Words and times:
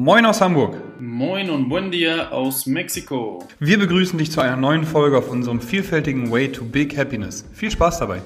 Moin 0.00 0.24
aus 0.26 0.40
Hamburg. 0.40 0.76
Moin 1.00 1.50
und 1.50 1.68
buen 1.68 1.90
dia 1.90 2.30
aus 2.30 2.66
Mexiko. 2.66 3.44
Wir 3.58 3.80
begrüßen 3.80 4.16
dich 4.16 4.30
zu 4.30 4.40
einer 4.40 4.54
neuen 4.54 4.84
Folge 4.84 5.18
auf 5.18 5.28
unserem 5.28 5.60
vielfältigen 5.60 6.30
Way 6.30 6.52
to 6.52 6.64
Big 6.64 6.96
Happiness. 6.96 7.44
Viel 7.52 7.72
Spaß 7.72 7.98
dabei. 7.98 8.22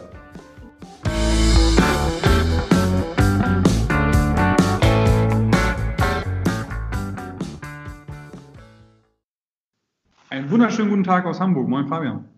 Einen 10.29 10.51
wunderschönen 10.51 10.91
guten 10.91 11.05
Tag 11.05 11.25
aus 11.25 11.41
Hamburg. 11.41 11.69
Moin 11.69 11.89
Fabian. 11.89 12.29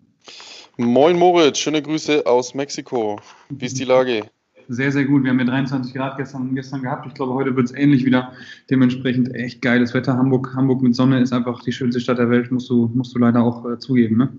Moin 0.77 1.19
Moritz, 1.19 1.57
schöne 1.57 1.81
Grüße 1.81 2.25
aus 2.25 2.53
Mexiko. 2.53 3.19
Wie 3.49 3.65
ist 3.65 3.77
die 3.77 3.83
Lage? 3.83 4.29
Sehr, 4.67 4.91
sehr 4.91 5.05
gut. 5.05 5.23
Wir 5.23 5.31
haben 5.31 5.39
ja 5.39 5.45
23 5.45 5.93
Grad 5.93 6.17
gestern, 6.17 6.55
gestern 6.55 6.81
gehabt. 6.81 7.05
Ich 7.05 7.13
glaube, 7.13 7.33
heute 7.33 7.55
wird 7.55 7.67
es 7.67 7.73
ähnlich 7.73 8.05
wieder. 8.05 8.33
Dementsprechend 8.69 9.33
echt 9.35 9.61
geiles 9.61 9.93
Wetter. 9.93 10.17
Hamburg, 10.17 10.53
Hamburg 10.55 10.81
mit 10.81 10.95
Sonne 10.95 11.19
ist 11.21 11.33
einfach 11.33 11.61
die 11.63 11.71
schönste 11.71 11.99
Stadt 11.99 12.17
der 12.17 12.29
Welt, 12.29 12.51
musst 12.51 12.69
du, 12.69 12.89
musst 12.93 13.13
du 13.13 13.19
leider 13.19 13.43
auch 13.43 13.65
äh, 13.69 13.77
zugeben. 13.77 14.17
Ne? 14.17 14.33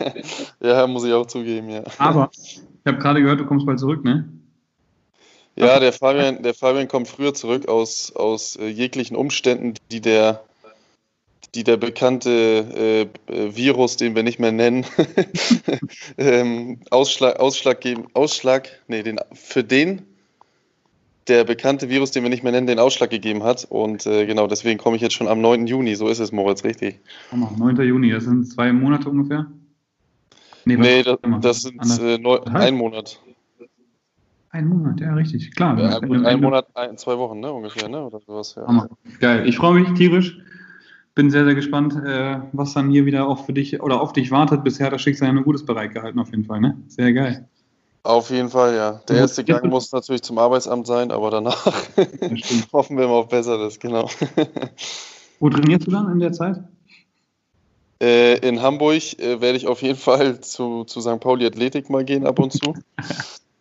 ja, 0.60 0.86
muss 0.86 1.04
ich 1.04 1.12
auch 1.12 1.26
zugeben, 1.26 1.70
ja. 1.70 1.82
Aber 1.98 2.30
ich 2.32 2.60
habe 2.86 2.98
gerade 2.98 3.22
gehört, 3.22 3.40
du 3.40 3.46
kommst 3.46 3.66
bald 3.66 3.78
zurück, 3.78 4.04
ne? 4.04 4.28
Ja, 5.54 5.78
der 5.78 5.92
Fabian, 5.92 6.42
der 6.42 6.54
Fabian 6.54 6.88
kommt 6.88 7.08
früher 7.08 7.34
zurück 7.34 7.68
aus, 7.68 8.10
aus 8.16 8.56
äh, 8.56 8.68
jeglichen 8.68 9.16
Umständen, 9.16 9.74
die 9.90 10.00
der 10.00 10.42
die 11.54 11.64
der 11.64 11.76
bekannte 11.76 12.30
äh, 13.28 13.32
äh, 13.32 13.56
Virus, 13.56 13.96
den 13.96 14.14
wir 14.14 14.22
nicht 14.22 14.38
mehr 14.38 14.52
nennen, 14.52 14.86
ähm, 16.18 16.78
Ausschlag, 16.90 17.38
Ausschlag 17.40 17.80
geben, 17.80 18.06
Ausschlag, 18.14 18.68
nee, 18.88 19.02
den, 19.02 19.20
für 19.32 19.62
den 19.62 20.02
der 21.28 21.44
bekannte 21.44 21.88
Virus, 21.88 22.10
den 22.10 22.24
wir 22.24 22.30
nicht 22.30 22.42
mehr 22.42 22.50
nennen, 22.50 22.66
den 22.66 22.80
Ausschlag 22.80 23.10
gegeben 23.10 23.44
hat. 23.44 23.64
Und 23.68 24.06
äh, 24.06 24.26
genau, 24.26 24.48
deswegen 24.48 24.78
komme 24.78 24.96
ich 24.96 25.02
jetzt 25.02 25.14
schon 25.14 25.28
am 25.28 25.40
9. 25.40 25.68
Juni, 25.68 25.94
so 25.94 26.08
ist 26.08 26.18
es, 26.18 26.32
Moritz, 26.32 26.64
richtig. 26.64 26.98
9. 27.32 27.76
Juni, 27.76 28.10
das 28.10 28.24
sind 28.24 28.50
zwei 28.50 28.72
Monate 28.72 29.08
ungefähr? 29.08 29.46
Nee, 30.64 30.76
nee 30.76 31.02
das, 31.02 31.18
das, 31.40 31.62
sind 31.62 32.00
äh, 32.00 32.18
neun, 32.18 32.42
ein 32.48 32.74
Monat. 32.74 33.20
Ein 34.50 34.68
Monat, 34.68 35.00
ja, 35.00 35.14
richtig, 35.14 35.54
klar. 35.54 35.78
Ja, 35.78 35.98
gut, 36.00 36.24
ein 36.24 36.40
Monat, 36.40 36.66
ein, 36.74 36.98
zwei 36.98 37.16
Wochen, 37.18 37.40
ne, 37.40 37.52
ungefähr, 37.52 37.88
ne, 37.88 38.04
oder 38.04 38.20
sowas, 38.20 38.56
ja. 38.56 38.88
Geil, 39.20 39.48
ich 39.48 39.56
freue 39.56 39.80
mich 39.80 39.92
tierisch 39.94 40.36
bin 41.14 41.30
sehr, 41.30 41.44
sehr 41.44 41.54
gespannt, 41.54 41.94
äh, 42.04 42.40
was 42.52 42.72
dann 42.72 42.90
hier 42.90 43.04
wieder 43.04 43.28
auch 43.28 43.44
für 43.44 43.52
dich 43.52 43.80
oder 43.80 44.00
auf 44.00 44.12
dich 44.12 44.30
wartet. 44.30 44.64
Bisher 44.64 44.86
hat 44.86 44.92
das 44.92 45.02
Schicksal 45.02 45.28
ein 45.28 45.44
gutes 45.44 45.64
Bereit 45.64 45.92
gehalten, 45.92 46.18
auf 46.18 46.30
jeden 46.30 46.44
Fall. 46.44 46.60
Ne? 46.60 46.78
Sehr 46.88 47.12
geil. 47.12 47.48
Auf 48.04 48.30
jeden 48.30 48.48
Fall, 48.48 48.74
ja. 48.74 49.00
Der 49.08 49.18
erste 49.18 49.44
Gang 49.44 49.64
muss 49.66 49.92
natürlich 49.92 50.22
zum 50.22 50.38
Arbeitsamt 50.38 50.86
sein, 50.86 51.12
aber 51.12 51.30
danach 51.30 51.66
hoffen 52.72 52.98
wir 52.98 53.06
mal 53.06 53.14
auf 53.14 53.28
Besseres, 53.28 53.78
genau. 53.78 54.10
Wo 55.38 55.48
trainierst 55.50 55.86
du 55.86 55.90
dann 55.92 56.10
in 56.10 56.18
der 56.18 56.32
Zeit? 56.32 56.60
Äh, 58.00 58.38
in 58.38 58.60
Hamburg 58.60 59.18
äh, 59.20 59.40
werde 59.40 59.56
ich 59.56 59.68
auf 59.68 59.82
jeden 59.82 59.98
Fall 59.98 60.40
zu, 60.40 60.82
zu 60.84 61.00
St. 61.00 61.20
Pauli 61.20 61.46
Athletik 61.46 61.90
mal 61.90 62.04
gehen 62.04 62.26
ab 62.26 62.40
und 62.40 62.52
zu. 62.52 62.74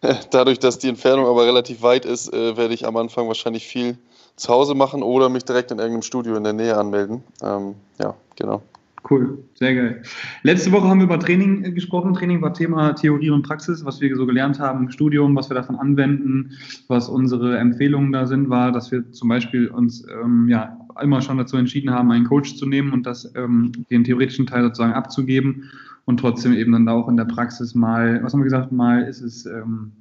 Dadurch, 0.32 0.58
dass 0.58 0.80
die 0.80 0.90
Entfernung 0.90 1.28
aber 1.28 1.46
relativ 1.46 1.84
weit 1.84 2.06
ist, 2.06 2.34
äh, 2.34 2.58
werde 2.58 2.74
ich 2.74 2.88
am 2.88 2.98
Anfang 2.98 3.28
wahrscheinlich 3.28 3.68
viel 3.68 4.00
zu 4.42 4.52
Hause 4.52 4.74
machen 4.74 5.04
oder 5.04 5.30
mich 5.30 5.46
direkt 5.46 5.72
in 5.72 5.78
irgendeinem 5.78 6.02
Studio 6.02 6.36
in 6.36 6.44
der 6.44 6.54
Nähe 6.54 6.76
anmelden. 6.76 7.22
Ähm, 7.44 7.76
ja, 8.00 8.16
genau. 8.36 8.64
Cool, 9.10 9.44
sehr 9.56 9.76
geil. 9.76 10.04
Letzte 10.44 10.72
Woche 10.72 10.88
haben 10.88 11.00
wir 11.00 11.06
über 11.06 11.20
Training 11.20 11.64
äh, 11.64 11.72
gesprochen. 11.72 12.14
Training 12.14 12.42
war 12.42 12.54
Thema 12.54 12.94
Theorie 12.94 13.30
und 13.30 13.44
Praxis, 13.44 13.86
was 13.86 14.02
wir 14.02 14.16
so 14.16 14.26
gelernt 14.26 14.60
haben 14.60 14.86
im 14.86 14.92
Studium, 14.92 15.36
was 15.36 15.50
wir 15.50 15.56
davon 15.56 15.76
anwenden, 15.76 16.52
was 16.88 17.08
unsere 17.08 17.58
Empfehlungen 17.58 18.12
da 18.12 18.26
sind, 18.26 18.50
war, 18.50 18.72
dass 18.72 18.92
wir 18.92 19.12
zum 19.12 19.30
Beispiel 19.30 19.68
uns 19.68 20.06
ähm, 20.08 20.48
ja 20.50 20.78
immer 21.02 21.22
schon 21.22 21.38
dazu 21.38 21.58
entschieden 21.58 21.92
haben, 21.92 22.12
einen 22.12 22.26
Coach 22.26 22.56
zu 22.56 22.66
nehmen 22.66 22.94
und 22.94 23.06
das 23.06 23.32
ähm, 23.36 23.72
den 23.90 24.04
theoretischen 24.04 24.46
Teil 24.48 24.64
sozusagen 24.64 24.94
abzugeben 24.94 25.72
und 26.06 26.20
trotzdem 26.20 26.54
eben 26.54 26.72
dann 26.72 26.88
auch 26.88 27.08
in 27.08 27.18
der 27.18 27.26
Praxis 27.26 27.76
mal, 27.76 28.22
was 28.24 28.34
haben 28.34 28.42
wir 28.42 28.46
gesagt, 28.46 28.72
mal 28.72 29.04
ist 29.04 29.22
es 29.22 29.46
ähm, 29.46 29.92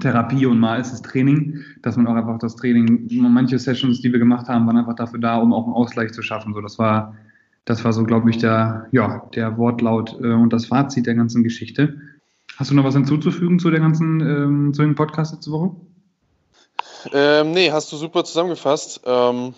Therapie 0.00 0.46
und 0.46 0.58
mal 0.58 0.80
ist 0.80 0.92
es 0.92 1.02
Training, 1.02 1.60
dass 1.82 1.96
man 1.96 2.06
auch 2.06 2.14
einfach 2.14 2.38
das 2.38 2.56
Training, 2.56 3.08
manche 3.10 3.58
Sessions, 3.58 4.00
die 4.00 4.12
wir 4.12 4.18
gemacht 4.18 4.48
haben, 4.48 4.66
waren 4.66 4.76
einfach 4.76 4.94
dafür 4.94 5.18
da, 5.18 5.38
um 5.38 5.52
auch 5.52 5.64
einen 5.64 5.74
Ausgleich 5.74 6.12
zu 6.12 6.22
schaffen. 6.22 6.54
So, 6.54 6.60
das 6.60 6.78
war, 6.78 7.14
das 7.64 7.84
war 7.84 7.92
so, 7.92 8.04
glaube 8.04 8.30
ich, 8.30 8.38
der, 8.38 8.86
ja, 8.92 9.28
der 9.34 9.56
Wortlaut 9.56 10.16
äh, 10.20 10.32
und 10.32 10.52
das 10.52 10.66
Fazit 10.66 11.06
der 11.06 11.14
ganzen 11.14 11.42
Geschichte. 11.42 12.00
Hast 12.56 12.70
du 12.70 12.74
noch 12.74 12.84
was 12.84 12.94
hinzuzufügen 12.94 13.58
zu 13.58 13.70
der 13.70 13.80
ganzen, 13.80 14.20
ähm, 14.20 14.74
zu 14.74 14.82
dem 14.82 14.94
Podcast 14.94 15.32
letzte 15.32 15.50
Woche? 15.52 15.76
Ähm, 17.12 17.52
nee, 17.52 17.70
hast 17.70 17.92
du 17.92 17.96
super 17.96 18.24
zusammengefasst. 18.24 19.00
Ähm, 19.04 19.54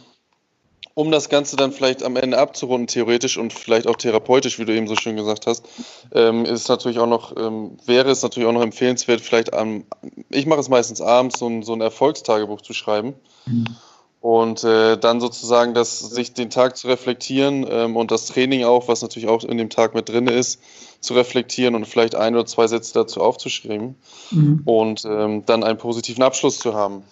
um 0.94 1.10
das 1.10 1.28
Ganze 1.28 1.56
dann 1.56 1.72
vielleicht 1.72 2.02
am 2.02 2.16
Ende 2.16 2.38
abzurunden, 2.38 2.86
theoretisch 2.86 3.38
und 3.38 3.52
vielleicht 3.52 3.86
auch 3.86 3.96
therapeutisch, 3.96 4.58
wie 4.58 4.64
du 4.64 4.74
eben 4.74 4.88
so 4.88 4.96
schön 4.96 5.16
gesagt 5.16 5.46
hast, 5.46 5.64
ähm, 6.12 6.44
ist 6.44 6.68
natürlich 6.68 6.98
auch 6.98 7.06
noch, 7.06 7.36
ähm, 7.36 7.78
wäre 7.86 8.10
es 8.10 8.22
natürlich 8.22 8.48
auch 8.48 8.52
noch 8.52 8.62
empfehlenswert, 8.62 9.20
vielleicht 9.20 9.54
am, 9.54 9.84
ich 10.28 10.46
mache 10.46 10.60
es 10.60 10.68
meistens 10.68 11.00
abends, 11.00 11.38
so 11.38 11.46
ein, 11.48 11.62
so 11.62 11.72
ein 11.72 11.80
Erfolgstagebuch 11.80 12.60
zu 12.60 12.72
schreiben. 12.74 13.14
Mhm. 13.46 13.76
Und 14.20 14.64
äh, 14.64 14.98
dann 14.98 15.18
sozusagen 15.18 15.72
das, 15.72 16.00
sich 16.00 16.34
den 16.34 16.50
Tag 16.50 16.76
zu 16.76 16.88
reflektieren 16.88 17.66
ähm, 17.70 17.96
und 17.96 18.10
das 18.10 18.26
Training 18.26 18.64
auch, 18.64 18.86
was 18.86 19.00
natürlich 19.00 19.30
auch 19.30 19.42
in 19.44 19.56
dem 19.56 19.70
Tag 19.70 19.94
mit 19.94 20.10
drin 20.10 20.26
ist, 20.26 20.60
zu 21.00 21.14
reflektieren 21.14 21.74
und 21.74 21.86
vielleicht 21.86 22.14
ein 22.14 22.34
oder 22.34 22.44
zwei 22.44 22.66
Sätze 22.66 22.92
dazu 22.92 23.22
aufzuschreiben 23.22 23.94
mhm. 24.30 24.60
und 24.66 25.06
ähm, 25.06 25.46
dann 25.46 25.64
einen 25.64 25.78
positiven 25.78 26.22
Abschluss 26.22 26.58
zu 26.58 26.74
haben. 26.74 27.02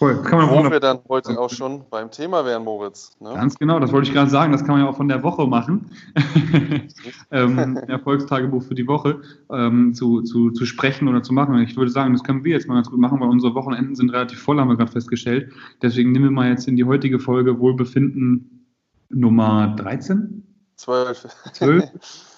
Voll. 0.00 0.22
Kann 0.22 0.38
man 0.38 0.48
Wo 0.48 0.70
wir 0.70 0.80
dann 0.80 1.00
heute 1.10 1.38
auch 1.38 1.50
schon 1.50 1.82
beim 1.90 2.10
Thema 2.10 2.46
wären, 2.46 2.64
Moritz. 2.64 3.14
Ne? 3.20 3.34
Ganz 3.34 3.58
genau, 3.58 3.78
das 3.80 3.92
wollte 3.92 4.08
ich 4.08 4.14
gerade 4.14 4.30
sagen. 4.30 4.50
Das 4.50 4.62
kann 4.62 4.70
man 4.70 4.80
ja 4.80 4.88
auch 4.88 4.96
von 4.96 5.08
der 5.08 5.22
Woche 5.22 5.46
machen. 5.46 5.90
ähm, 7.30 7.76
Erfolgstagebuch 7.76 8.62
für 8.62 8.74
die 8.74 8.88
Woche 8.88 9.20
ähm, 9.50 9.92
zu, 9.92 10.22
zu, 10.22 10.52
zu 10.52 10.64
sprechen 10.64 11.06
oder 11.06 11.22
zu 11.22 11.34
machen. 11.34 11.58
Ich 11.58 11.76
würde 11.76 11.90
sagen, 11.90 12.14
das 12.14 12.24
können 12.24 12.44
wir 12.44 12.52
jetzt 12.52 12.66
mal 12.66 12.76
ganz 12.76 12.88
gut 12.88 12.98
machen, 12.98 13.20
weil 13.20 13.28
unsere 13.28 13.54
Wochenenden 13.54 13.94
sind 13.94 14.08
relativ 14.08 14.40
voll, 14.40 14.58
haben 14.58 14.68
wir 14.68 14.78
gerade 14.78 14.90
festgestellt. 14.90 15.52
Deswegen 15.82 16.12
nehmen 16.12 16.24
wir 16.24 16.30
mal 16.30 16.48
jetzt 16.48 16.66
in 16.66 16.76
die 16.76 16.84
heutige 16.84 17.18
Folge 17.18 17.58
Wohlbefinden 17.58 18.66
Nummer 19.10 19.76
13? 19.76 20.46
12. 20.76 21.26
12. 21.52 21.84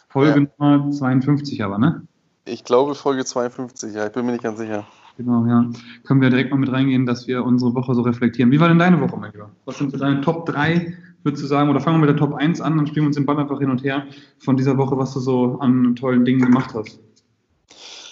Folge 0.08 0.48
ja. 0.58 0.66
Nummer 0.68 0.90
52 0.90 1.62
aber, 1.62 1.78
ne? 1.78 2.02
Ich 2.44 2.64
glaube 2.64 2.96
Folge 2.96 3.24
52, 3.24 3.94
ja, 3.94 4.06
ich 4.08 4.12
bin 4.12 4.26
mir 4.26 4.32
nicht 4.32 4.42
ganz 4.42 4.58
sicher. 4.58 4.84
Genau, 5.16 5.44
ja. 5.46 5.70
Können 6.04 6.20
wir 6.20 6.30
direkt 6.30 6.50
mal 6.50 6.56
mit 6.56 6.72
reingehen, 6.72 7.06
dass 7.06 7.26
wir 7.26 7.44
unsere 7.44 7.74
Woche 7.74 7.94
so 7.94 8.02
reflektieren. 8.02 8.50
Wie 8.50 8.60
war 8.60 8.68
denn 8.68 8.78
deine 8.78 9.00
Woche, 9.00 9.16
mein 9.18 9.32
Lieber? 9.32 9.50
Was 9.64 9.78
sind 9.78 9.90
so 9.90 9.98
deine 9.98 10.20
Top 10.22 10.46
3, 10.46 10.94
würdest 11.22 11.42
du 11.42 11.46
sagen? 11.46 11.68
Oder 11.70 11.80
fangen 11.80 11.96
wir 12.00 12.06
mit 12.06 12.10
der 12.10 12.16
Top 12.16 12.34
1 12.34 12.60
an, 12.60 12.76
dann 12.76 12.86
spielen 12.86 13.04
wir 13.04 13.08
uns 13.08 13.16
den 13.16 13.26
Ball 13.26 13.38
einfach 13.38 13.58
hin 13.58 13.70
und 13.70 13.84
her 13.84 14.06
von 14.38 14.56
dieser 14.56 14.78
Woche, 14.78 14.96
was 14.96 15.12
du 15.12 15.20
so 15.20 15.58
an 15.60 15.94
tollen 15.96 16.24
Dingen 16.24 16.40
gemacht 16.40 16.74
hast. 16.74 16.98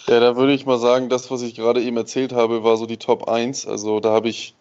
Ja, 0.09 0.19
da 0.19 0.37
würde 0.37 0.53
ich 0.53 0.67
mal 0.67 0.79
sagen, 0.79 1.09
das, 1.09 1.31
was 1.31 1.43
ich 1.43 1.55
gerade 1.55 1.81
eben 1.83 1.97
erzählt 1.97 2.33
habe, 2.33 2.65
war 2.65 2.77
so 2.77 2.87
die 2.87 2.97
Top 2.97 3.29
1. 3.29 3.67
Also 3.67 4.01
da 4.01 4.11
habe 4.11 4.29
ich, 4.29 4.55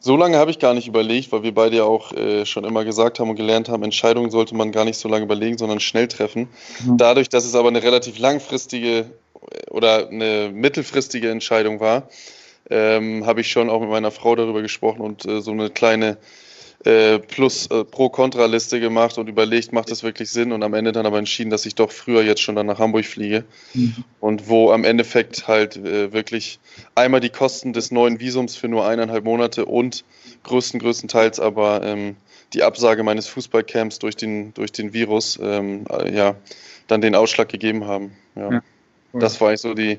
so 0.00 0.16
lange 0.16 0.36
habe 0.36 0.50
ich 0.50 0.58
gar 0.58 0.74
nicht 0.74 0.88
überlegt, 0.88 1.30
weil 1.30 1.44
wir 1.44 1.54
beide 1.54 1.76
ja 1.76 1.84
auch 1.84 2.12
äh, 2.12 2.44
schon 2.44 2.64
immer 2.64 2.84
gesagt 2.84 3.20
haben 3.20 3.30
und 3.30 3.36
gelernt 3.36 3.68
haben, 3.68 3.84
Entscheidungen 3.84 4.30
sollte 4.30 4.56
man 4.56 4.72
gar 4.72 4.84
nicht 4.84 4.98
so 4.98 5.08
lange 5.08 5.24
überlegen, 5.24 5.56
sondern 5.56 5.78
schnell 5.78 6.08
treffen. 6.08 6.48
Mhm. 6.84 6.96
Dadurch, 6.96 7.28
dass 7.28 7.44
es 7.44 7.54
aber 7.54 7.68
eine 7.68 7.82
relativ 7.82 8.18
langfristige 8.18 9.06
oder 9.70 10.08
eine 10.08 10.50
mittelfristige 10.52 11.30
Entscheidung 11.30 11.80
war, 11.80 12.08
ähm, 12.70 13.26
habe 13.26 13.40
ich 13.40 13.50
schon 13.50 13.70
auch 13.70 13.80
mit 13.80 13.90
meiner 13.90 14.10
Frau 14.10 14.36
darüber 14.36 14.62
gesprochen 14.62 15.00
und 15.00 15.24
äh, 15.26 15.40
so 15.40 15.50
eine 15.50 15.70
kleine 15.70 16.18
äh, 16.84 17.18
Plus 17.20 17.68
äh, 17.70 18.80
gemacht 18.80 19.18
und 19.18 19.28
überlegt, 19.28 19.72
macht 19.72 19.90
das 19.90 20.02
wirklich 20.02 20.30
Sinn 20.30 20.52
und 20.52 20.62
am 20.62 20.74
Ende 20.74 20.92
dann 20.92 21.06
aber 21.06 21.18
entschieden, 21.18 21.50
dass 21.50 21.64
ich 21.64 21.74
doch 21.74 21.92
früher 21.92 22.22
jetzt 22.22 22.42
schon 22.42 22.56
dann 22.56 22.66
nach 22.66 22.78
Hamburg 22.78 23.04
fliege 23.04 23.44
mhm. 23.74 24.04
und 24.20 24.48
wo 24.48 24.72
am 24.72 24.84
Endeffekt 24.84 25.46
halt 25.46 25.76
äh, 25.76 26.12
wirklich 26.12 26.58
einmal 26.94 27.20
die 27.20 27.30
Kosten 27.30 27.72
des 27.72 27.92
neuen 27.92 28.18
Visums 28.18 28.56
für 28.56 28.68
nur 28.68 28.86
eineinhalb 28.86 29.24
Monate 29.24 29.66
und 29.66 30.04
größten 30.42 30.80
größtenteils 30.80 31.38
aber 31.38 31.82
ähm, 31.84 32.16
die 32.52 32.64
Absage 32.64 33.04
meines 33.04 33.28
Fußballcamps 33.28 34.00
durch 34.00 34.16
den 34.16 34.52
durch 34.54 34.72
den 34.72 34.92
Virus 34.92 35.38
ähm, 35.40 35.84
äh, 35.88 36.12
ja 36.12 36.34
dann 36.88 37.00
den 37.00 37.14
Ausschlag 37.14 37.48
gegeben 37.48 37.86
haben. 37.86 38.12
ja. 38.34 38.50
ja. 38.50 38.62
Das 39.20 39.40
war 39.40 39.48
eigentlich 39.48 39.60
so 39.60 39.74
die, 39.74 39.98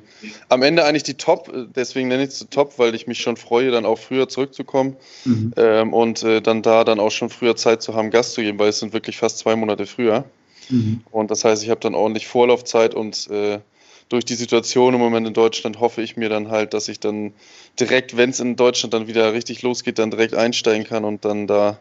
am 0.49 0.63
Ende 0.63 0.85
eigentlich 0.85 1.03
die 1.03 1.13
Top, 1.13 1.51
deswegen 1.75 2.07
nenne 2.07 2.23
ich 2.23 2.29
es 2.29 2.47
Top, 2.49 2.79
weil 2.79 2.95
ich 2.95 3.07
mich 3.07 3.19
schon 3.19 3.37
freue, 3.37 3.71
dann 3.71 3.85
auch 3.85 3.99
früher 3.99 4.27
zurückzukommen 4.27 4.95
mhm. 5.25 5.53
ähm, 5.55 5.93
und 5.93 6.23
äh, 6.23 6.41
dann 6.41 6.61
da 6.61 6.83
dann 6.83 6.99
auch 6.99 7.11
schon 7.11 7.29
früher 7.29 7.55
Zeit 7.55 7.81
zu 7.81 7.93
haben, 7.93 8.09
Gast 8.09 8.33
zu 8.33 8.41
geben, 8.41 8.59
weil 8.59 8.69
es 8.69 8.79
sind 8.79 8.93
wirklich 8.93 9.17
fast 9.17 9.37
zwei 9.37 9.55
Monate 9.55 9.85
früher. 9.85 10.25
Mhm. 10.69 11.01
Und 11.11 11.31
das 11.31 11.45
heißt, 11.45 11.63
ich 11.63 11.69
habe 11.69 11.79
dann 11.79 11.95
ordentlich 11.95 12.27
Vorlaufzeit 12.27 12.95
und 12.95 13.29
äh, 13.29 13.59
durch 14.09 14.25
die 14.25 14.35
Situation 14.35 14.93
im 14.93 14.99
Moment 14.99 15.27
in 15.27 15.33
Deutschland 15.33 15.79
hoffe 15.79 16.01
ich 16.01 16.17
mir 16.17 16.29
dann 16.29 16.49
halt, 16.49 16.73
dass 16.73 16.87
ich 16.87 16.99
dann 16.99 17.33
direkt, 17.79 18.17
wenn 18.17 18.29
es 18.29 18.39
in 18.39 18.55
Deutschland 18.55 18.93
dann 18.93 19.07
wieder 19.07 19.33
richtig 19.33 19.61
losgeht, 19.61 19.99
dann 19.99 20.11
direkt 20.11 20.35
einsteigen 20.35 20.85
kann 20.85 21.03
und 21.03 21.25
dann 21.25 21.47
da 21.47 21.79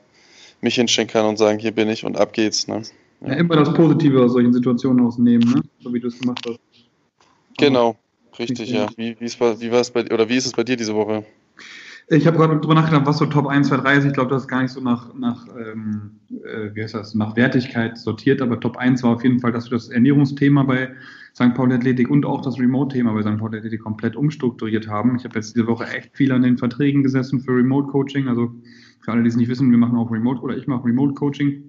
mich 0.60 0.76
hinstellen 0.76 1.08
kann 1.08 1.26
und 1.26 1.36
sagen, 1.36 1.58
hier 1.58 1.72
bin 1.72 1.88
ich 1.88 2.04
und 2.04 2.16
ab 2.16 2.32
geht's. 2.32 2.68
Ne? 2.68 2.82
Ja. 3.20 3.28
ja 3.28 3.34
immer 3.34 3.56
das 3.56 3.74
Positive 3.74 4.22
aus 4.22 4.32
solchen 4.32 4.52
Situationen 4.52 5.04
ausnehmen, 5.04 5.52
ne? 5.52 5.62
so 5.80 5.92
wie 5.92 6.00
du 6.00 6.08
es 6.08 6.18
gemacht 6.18 6.44
hast. 6.48 6.60
Genau, 7.58 7.96
richtig, 8.38 8.70
ja. 8.70 8.88
Wie, 8.96 9.16
wie, 9.18 9.24
ist, 9.24 9.40
wie 9.40 9.70
war 9.70 9.80
es 9.80 9.90
bei 9.90 10.04
oder 10.12 10.28
wie 10.28 10.36
ist 10.36 10.46
es 10.46 10.52
bei 10.52 10.64
dir 10.64 10.76
diese 10.76 10.94
Woche? 10.94 11.24
Ich 12.08 12.26
habe 12.26 12.36
gerade 12.36 12.58
drüber 12.58 12.74
nachgedacht, 12.74 13.06
was 13.06 13.18
so 13.18 13.26
Top 13.26 13.46
1, 13.46 13.68
2, 13.68 13.76
3 13.78 13.96
ist. 13.96 14.04
Ich 14.04 14.12
glaube, 14.12 14.30
das 14.30 14.42
ist 14.42 14.48
gar 14.48 14.62
nicht 14.62 14.72
so 14.72 14.80
nach, 14.80 15.14
nach, 15.14 15.46
ähm, 15.56 16.20
äh, 16.30 16.74
wie 16.74 16.82
heißt 16.82 16.94
das, 16.94 17.14
nach 17.14 17.36
Wertigkeit 17.36 17.96
sortiert, 17.96 18.42
aber 18.42 18.58
Top 18.60 18.76
1 18.76 19.02
war 19.02 19.14
auf 19.14 19.22
jeden 19.22 19.38
Fall, 19.38 19.52
dass 19.52 19.70
wir 19.70 19.78
das 19.78 19.88
Ernährungsthema 19.88 20.64
bei 20.64 20.90
St. 21.34 21.54
Pauli 21.54 21.74
Athletik 21.74 22.10
und 22.10 22.26
auch 22.26 22.42
das 22.42 22.58
Remote-Thema 22.58 23.12
bei 23.14 23.22
St. 23.22 23.38
Pauli 23.38 23.58
Athletik 23.58 23.80
komplett 23.82 24.16
umstrukturiert 24.16 24.88
haben. 24.88 25.16
Ich 25.16 25.24
habe 25.24 25.36
jetzt 25.36 25.54
diese 25.54 25.66
Woche 25.66 25.86
echt 25.86 26.14
viel 26.14 26.32
an 26.32 26.42
den 26.42 26.58
Verträgen 26.58 27.02
gesessen 27.02 27.40
für 27.40 27.52
Remote-Coaching. 27.52 28.28
Also 28.28 28.52
für 29.00 29.12
alle, 29.12 29.22
die 29.22 29.28
es 29.28 29.36
nicht 29.36 29.48
wissen, 29.48 29.70
wir 29.70 29.78
machen 29.78 29.96
auch 29.96 30.10
Remote 30.10 30.42
oder 30.42 30.56
ich 30.56 30.66
mache 30.66 30.84
Remote-Coaching, 30.84 31.62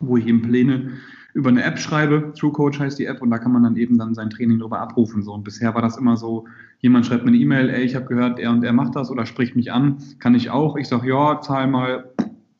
wo 0.00 0.16
ich 0.16 0.26
eben 0.26 0.42
Pläne 0.42 0.92
über 1.34 1.50
eine 1.50 1.62
App 1.62 1.78
schreibe. 1.78 2.32
TrueCoach 2.36 2.78
heißt 2.78 2.98
die 2.98 3.06
App 3.06 3.22
und 3.22 3.30
da 3.30 3.38
kann 3.38 3.52
man 3.52 3.62
dann 3.62 3.76
eben 3.76 3.98
dann 3.98 4.14
sein 4.14 4.30
Training 4.30 4.58
drüber 4.58 4.80
abrufen. 4.80 5.22
So. 5.22 5.32
Und 5.32 5.44
bisher 5.44 5.74
war 5.74 5.82
das 5.82 5.96
immer 5.96 6.16
so, 6.16 6.46
jemand 6.80 7.06
schreibt 7.06 7.24
mir 7.24 7.30
eine 7.30 7.38
E-Mail, 7.38 7.68
ey, 7.70 7.82
ich 7.82 7.94
habe 7.94 8.06
gehört, 8.06 8.38
er 8.38 8.50
und 8.50 8.64
er 8.64 8.72
macht 8.72 8.96
das 8.96 9.10
oder 9.10 9.26
spricht 9.26 9.56
mich 9.56 9.72
an, 9.72 9.98
kann 10.18 10.34
ich 10.34 10.50
auch. 10.50 10.76
Ich 10.76 10.88
sage, 10.88 11.08
ja, 11.08 11.40
zahl 11.40 11.66
mal 11.66 12.09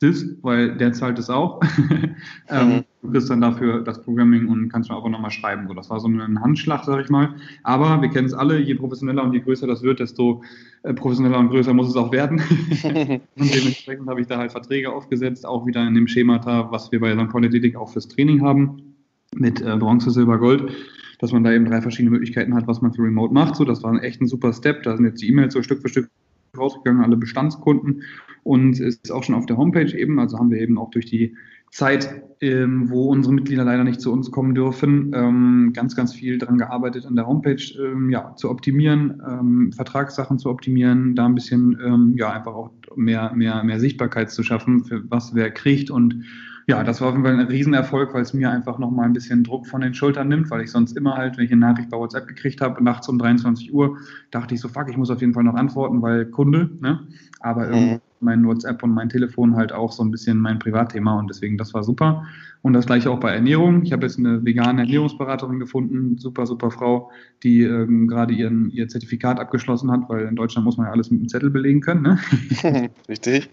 das, 0.00 0.24
weil 0.42 0.76
der 0.76 0.92
zahlt 0.92 1.18
es 1.18 1.28
auch. 1.28 1.60
ähm, 2.48 2.68
mhm. 2.68 2.84
du 3.02 3.10
kriegst 3.10 3.28
dann 3.28 3.40
dafür 3.40 3.82
das 3.82 4.02
Programming 4.02 4.48
und 4.48 4.70
kannst 4.70 4.90
mir 4.90 4.96
auch 4.96 5.08
nochmal 5.08 5.30
schreiben. 5.30 5.68
So, 5.68 5.74
das 5.74 5.90
war 5.90 6.00
so 6.00 6.08
ein 6.08 6.40
Handschlag, 6.40 6.84
sag 6.84 7.04
ich 7.04 7.10
mal. 7.10 7.34
Aber 7.62 8.00
wir 8.00 8.08
kennen 8.08 8.26
es 8.26 8.32
alle, 8.32 8.58
je 8.58 8.74
professioneller 8.74 9.22
und 9.22 9.34
je 9.34 9.40
größer 9.40 9.66
das 9.66 9.82
wird, 9.82 10.00
desto 10.00 10.42
äh, 10.84 10.94
professioneller 10.94 11.38
und 11.38 11.50
größer 11.50 11.74
muss 11.74 11.88
es 11.88 11.96
auch 11.96 12.12
werden. 12.12 12.38
und 12.82 13.54
dementsprechend 13.54 14.08
habe 14.08 14.20
ich 14.22 14.26
da 14.26 14.38
halt 14.38 14.52
Verträge 14.52 14.90
aufgesetzt, 14.90 15.44
auch 15.46 15.66
wieder 15.66 15.86
in 15.86 15.94
dem 15.94 16.08
Schemata, 16.08 16.72
was 16.72 16.90
wir 16.90 17.00
bei 17.00 17.12
St. 17.12 17.30
Pauli 17.30 17.76
auch 17.76 17.92
fürs 17.92 18.08
Training 18.08 18.40
haben, 18.40 18.94
mit 19.34 19.60
äh, 19.60 19.76
Bronze, 19.76 20.10
Silber, 20.10 20.38
Gold 20.38 20.72
dass 21.20 21.32
man 21.32 21.44
da 21.44 21.52
eben 21.52 21.66
drei 21.66 21.82
verschiedene 21.82 22.12
Möglichkeiten 22.12 22.54
hat, 22.54 22.66
was 22.66 22.80
man 22.80 22.94
für 22.94 23.02
Remote 23.02 23.34
macht. 23.34 23.54
So, 23.54 23.66
das 23.66 23.82
war 23.82 24.02
echt 24.02 24.22
ein 24.22 24.26
super 24.26 24.54
Step. 24.54 24.84
Da 24.84 24.96
sind 24.96 25.04
jetzt 25.04 25.20
die 25.20 25.28
E-Mails 25.28 25.52
so 25.52 25.62
Stück 25.62 25.82
für 25.82 25.90
Stück 25.90 26.08
rausgegangen, 26.56 27.04
alle 27.04 27.18
Bestandskunden 27.18 28.02
und 28.42 28.80
ist 28.80 29.10
auch 29.10 29.22
schon 29.22 29.34
auf 29.34 29.46
der 29.46 29.56
Homepage 29.56 29.96
eben. 29.96 30.18
Also 30.18 30.38
haben 30.38 30.50
wir 30.50 30.60
eben 30.60 30.78
auch 30.78 30.90
durch 30.90 31.06
die 31.06 31.36
Zeit, 31.70 32.22
ähm, 32.40 32.90
wo 32.90 33.08
unsere 33.08 33.34
Mitglieder 33.34 33.64
leider 33.64 33.84
nicht 33.84 34.00
zu 34.00 34.12
uns 34.12 34.30
kommen 34.30 34.54
dürfen, 34.54 35.12
ähm, 35.14 35.72
ganz, 35.72 35.94
ganz 35.94 36.12
viel 36.12 36.38
daran 36.38 36.58
gearbeitet, 36.58 37.06
an 37.06 37.14
der 37.14 37.26
Homepage 37.26 37.62
ähm, 37.78 38.10
ja, 38.10 38.34
zu 38.34 38.50
optimieren, 38.50 39.22
ähm, 39.28 39.72
Vertragssachen 39.72 40.38
zu 40.38 40.50
optimieren, 40.50 41.14
da 41.14 41.26
ein 41.26 41.34
bisschen 41.34 41.78
ähm, 41.84 42.14
ja 42.16 42.32
einfach 42.32 42.54
auch 42.54 42.70
mehr, 42.96 43.32
mehr, 43.34 43.62
mehr 43.62 43.78
Sichtbarkeit 43.78 44.30
zu 44.30 44.42
schaffen, 44.42 44.84
für 44.84 45.08
was 45.10 45.34
wer 45.34 45.50
kriegt 45.50 45.90
und 45.90 46.24
ja, 46.66 46.84
das 46.84 47.00
war 47.00 47.08
auf 47.08 47.14
jeden 47.14 47.24
Fall 47.24 47.38
ein 47.38 47.46
Riesenerfolg, 47.46 48.14
weil 48.14 48.22
es 48.22 48.32
mir 48.32 48.48
einfach 48.48 48.78
nochmal 48.78 49.06
ein 49.06 49.12
bisschen 49.12 49.42
Druck 49.42 49.66
von 49.66 49.80
den 49.80 49.92
Schultern 49.92 50.28
nimmt, 50.28 50.50
weil 50.50 50.60
ich 50.62 50.70
sonst 50.70 50.96
immer 50.96 51.16
halt, 51.16 51.36
wenn 51.36 51.44
ich 51.44 51.50
eine 51.50 51.60
Nachricht 51.60 51.90
bei 51.90 51.96
WhatsApp 51.96 52.28
gekriegt 52.28 52.60
habe, 52.60 52.82
nachts 52.82 53.08
um 53.08 53.18
23 53.18 53.74
Uhr, 53.74 53.98
dachte 54.30 54.54
ich 54.54 54.60
so, 54.60 54.68
fuck, 54.68 54.88
ich 54.88 54.96
muss 54.96 55.10
auf 55.10 55.20
jeden 55.20 55.34
Fall 55.34 55.42
noch 55.42 55.54
antworten, 55.54 56.00
weil 56.00 56.26
Kunde, 56.26 56.70
ne? 56.80 57.08
Aber 57.40 57.74
mhm. 57.74 58.00
Mein 58.20 58.46
WhatsApp 58.46 58.82
und 58.82 58.92
mein 58.92 59.08
Telefon 59.08 59.56
halt 59.56 59.72
auch 59.72 59.92
so 59.92 60.02
ein 60.02 60.10
bisschen 60.10 60.38
mein 60.38 60.58
Privatthema 60.58 61.18
und 61.18 61.28
deswegen, 61.28 61.58
das 61.58 61.74
war 61.74 61.82
super. 61.82 62.26
Und 62.62 62.74
das 62.74 62.84
gleiche 62.84 63.10
auch 63.10 63.20
bei 63.20 63.32
Ernährung. 63.32 63.82
Ich 63.84 63.92
habe 63.92 64.04
jetzt 64.04 64.18
eine 64.18 64.44
vegane 64.44 64.82
Ernährungsberaterin 64.82 65.58
gefunden, 65.58 66.18
super, 66.18 66.44
super 66.44 66.70
Frau, 66.70 67.10
die 67.42 67.62
ähm, 67.62 68.06
gerade 68.06 68.34
ihren, 68.34 68.70
ihr 68.70 68.86
Zertifikat 68.86 69.40
abgeschlossen 69.40 69.90
hat, 69.90 70.08
weil 70.10 70.26
in 70.26 70.36
Deutschland 70.36 70.66
muss 70.66 70.76
man 70.76 70.86
ja 70.86 70.92
alles 70.92 71.10
mit 71.10 71.20
einem 71.20 71.28
Zettel 71.28 71.48
belegen 71.48 71.80
können. 71.80 72.02
Ne? 72.02 72.18
Richtig. 73.08 73.48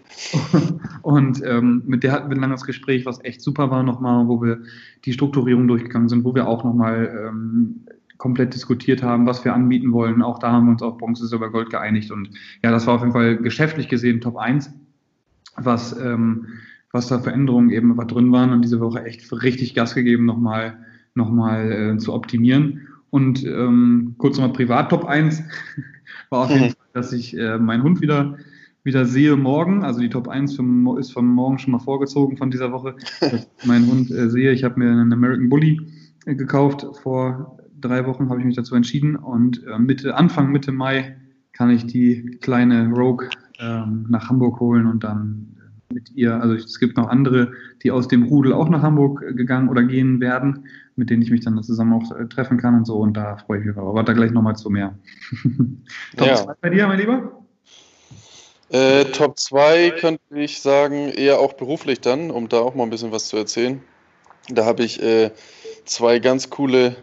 Und 1.00 1.42
ähm, 1.42 1.82
mit 1.86 2.02
der 2.02 2.12
hatten 2.12 2.28
wir 2.28 2.36
ein 2.36 2.42
langes 2.42 2.64
Gespräch, 2.64 3.06
was 3.06 3.24
echt 3.24 3.40
super 3.40 3.70
war 3.70 3.82
nochmal, 3.82 4.28
wo 4.28 4.42
wir 4.42 4.60
die 5.06 5.14
Strukturierung 5.14 5.66
durchgegangen 5.68 6.10
sind, 6.10 6.24
wo 6.24 6.34
wir 6.34 6.46
auch 6.46 6.62
nochmal 6.62 7.28
ähm, 7.28 7.86
komplett 8.18 8.54
diskutiert 8.54 9.02
haben, 9.02 9.26
was 9.26 9.44
wir 9.44 9.54
anbieten 9.54 9.92
wollen. 9.92 10.22
Auch 10.22 10.38
da 10.38 10.52
haben 10.52 10.66
wir 10.66 10.72
uns 10.72 10.82
auf 10.82 10.98
Bronze, 10.98 11.26
Silber, 11.26 11.50
Gold 11.50 11.70
geeinigt. 11.70 12.10
Und 12.10 12.30
ja, 12.62 12.70
das 12.70 12.86
war 12.86 12.94
auf 12.94 13.00
jeden 13.00 13.12
Fall 13.12 13.36
geschäftlich 13.38 13.88
gesehen 13.88 14.20
Top 14.20 14.36
1, 14.36 14.70
was, 15.56 15.98
ähm, 15.98 16.48
was 16.92 17.08
da 17.08 17.20
Veränderungen 17.20 17.70
eben 17.70 17.96
drin 18.06 18.32
waren 18.32 18.50
und 18.50 18.62
diese 18.62 18.80
Woche 18.80 19.04
echt 19.04 19.32
richtig 19.42 19.74
Gas 19.74 19.94
gegeben, 19.94 20.26
nochmal 20.26 20.78
noch 21.14 21.30
mal, 21.30 21.72
äh, 21.72 21.98
zu 21.98 22.12
optimieren. 22.12 22.88
Und 23.10 23.44
ähm, 23.44 24.14
kurz 24.18 24.36
nochmal 24.36 24.52
privat 24.52 24.90
Top 24.90 25.04
1 25.04 25.42
war 26.30 26.40
auf 26.40 26.50
jeden 26.50 26.64
Fall, 26.70 26.86
dass 26.92 27.12
ich 27.12 27.36
äh, 27.36 27.58
meinen 27.58 27.82
Hund 27.82 28.00
wieder 28.00 28.36
wieder 28.84 29.04
sehe 29.04 29.36
morgen, 29.36 29.84
also 29.84 30.00
die 30.00 30.08
Top 30.08 30.28
1 30.28 30.56
für, 30.56 30.96
ist 30.98 31.12
von 31.12 31.26
morgen 31.26 31.58
schon 31.58 31.72
mal 31.72 31.78
vorgezogen 31.78 32.38
von 32.38 32.50
dieser 32.50 32.72
Woche, 32.72 32.94
dass 33.20 33.32
ich 33.34 33.66
meinen 33.66 33.86
Hund 33.86 34.10
äh, 34.10 34.30
sehe. 34.30 34.50
Ich 34.52 34.64
habe 34.64 34.78
mir 34.78 34.90
einen 34.90 35.12
American 35.12 35.50
Bully 35.50 35.80
äh, 36.24 36.34
gekauft 36.34 36.86
vor 37.02 37.57
drei 37.80 38.06
Wochen 38.06 38.28
habe 38.28 38.40
ich 38.40 38.46
mich 38.46 38.56
dazu 38.56 38.74
entschieden 38.74 39.16
und 39.16 39.64
äh, 39.66 39.78
Mitte, 39.78 40.14
Anfang 40.16 40.50
Mitte 40.50 40.72
Mai 40.72 41.16
kann 41.52 41.70
ich 41.70 41.86
die 41.86 42.38
kleine 42.40 42.88
Rogue 42.90 43.28
ähm, 43.58 44.06
nach 44.08 44.28
Hamburg 44.28 44.60
holen 44.60 44.86
und 44.86 45.04
dann 45.04 45.56
äh, 45.90 45.94
mit 45.94 46.10
ihr, 46.14 46.40
also 46.40 46.54
es 46.54 46.78
gibt 46.78 46.96
noch 46.96 47.08
andere, 47.08 47.52
die 47.82 47.90
aus 47.90 48.08
dem 48.08 48.24
Rudel 48.24 48.52
auch 48.52 48.68
nach 48.68 48.82
Hamburg 48.82 49.22
äh, 49.22 49.34
gegangen 49.34 49.68
oder 49.68 49.82
gehen 49.82 50.20
werden, 50.20 50.66
mit 50.96 51.10
denen 51.10 51.22
ich 51.22 51.30
mich 51.30 51.40
dann 51.40 51.60
zusammen 51.62 51.92
auch 51.94 52.12
äh, 52.16 52.26
treffen 52.26 52.58
kann 52.58 52.74
und 52.74 52.86
so 52.86 52.98
und 52.98 53.16
da 53.16 53.36
freue 53.36 53.60
ich 53.60 53.66
mich 53.66 53.74
drauf. 53.74 53.88
Aber 53.88 54.02
da 54.02 54.12
gleich 54.12 54.30
nochmal 54.30 54.56
zu 54.56 54.70
mehr. 54.70 54.96
Top 56.16 56.26
ja. 56.26 56.36
2 56.36 56.54
bei 56.60 56.70
dir, 56.70 56.86
mein 56.86 56.98
Lieber? 56.98 57.42
Äh, 58.70 59.06
Top 59.06 59.38
2 59.38 59.92
könnte 59.98 60.22
ich 60.34 60.60
sagen, 60.60 61.08
eher 61.08 61.40
auch 61.40 61.54
beruflich 61.54 62.00
dann, 62.00 62.30
um 62.30 62.48
da 62.48 62.58
auch 62.58 62.74
mal 62.74 62.84
ein 62.84 62.90
bisschen 62.90 63.12
was 63.12 63.28
zu 63.28 63.36
erzählen. 63.36 63.80
Da 64.50 64.64
habe 64.64 64.82
ich 64.82 65.02
äh, 65.02 65.30
zwei 65.84 66.18
ganz 66.18 66.50
coole 66.50 66.96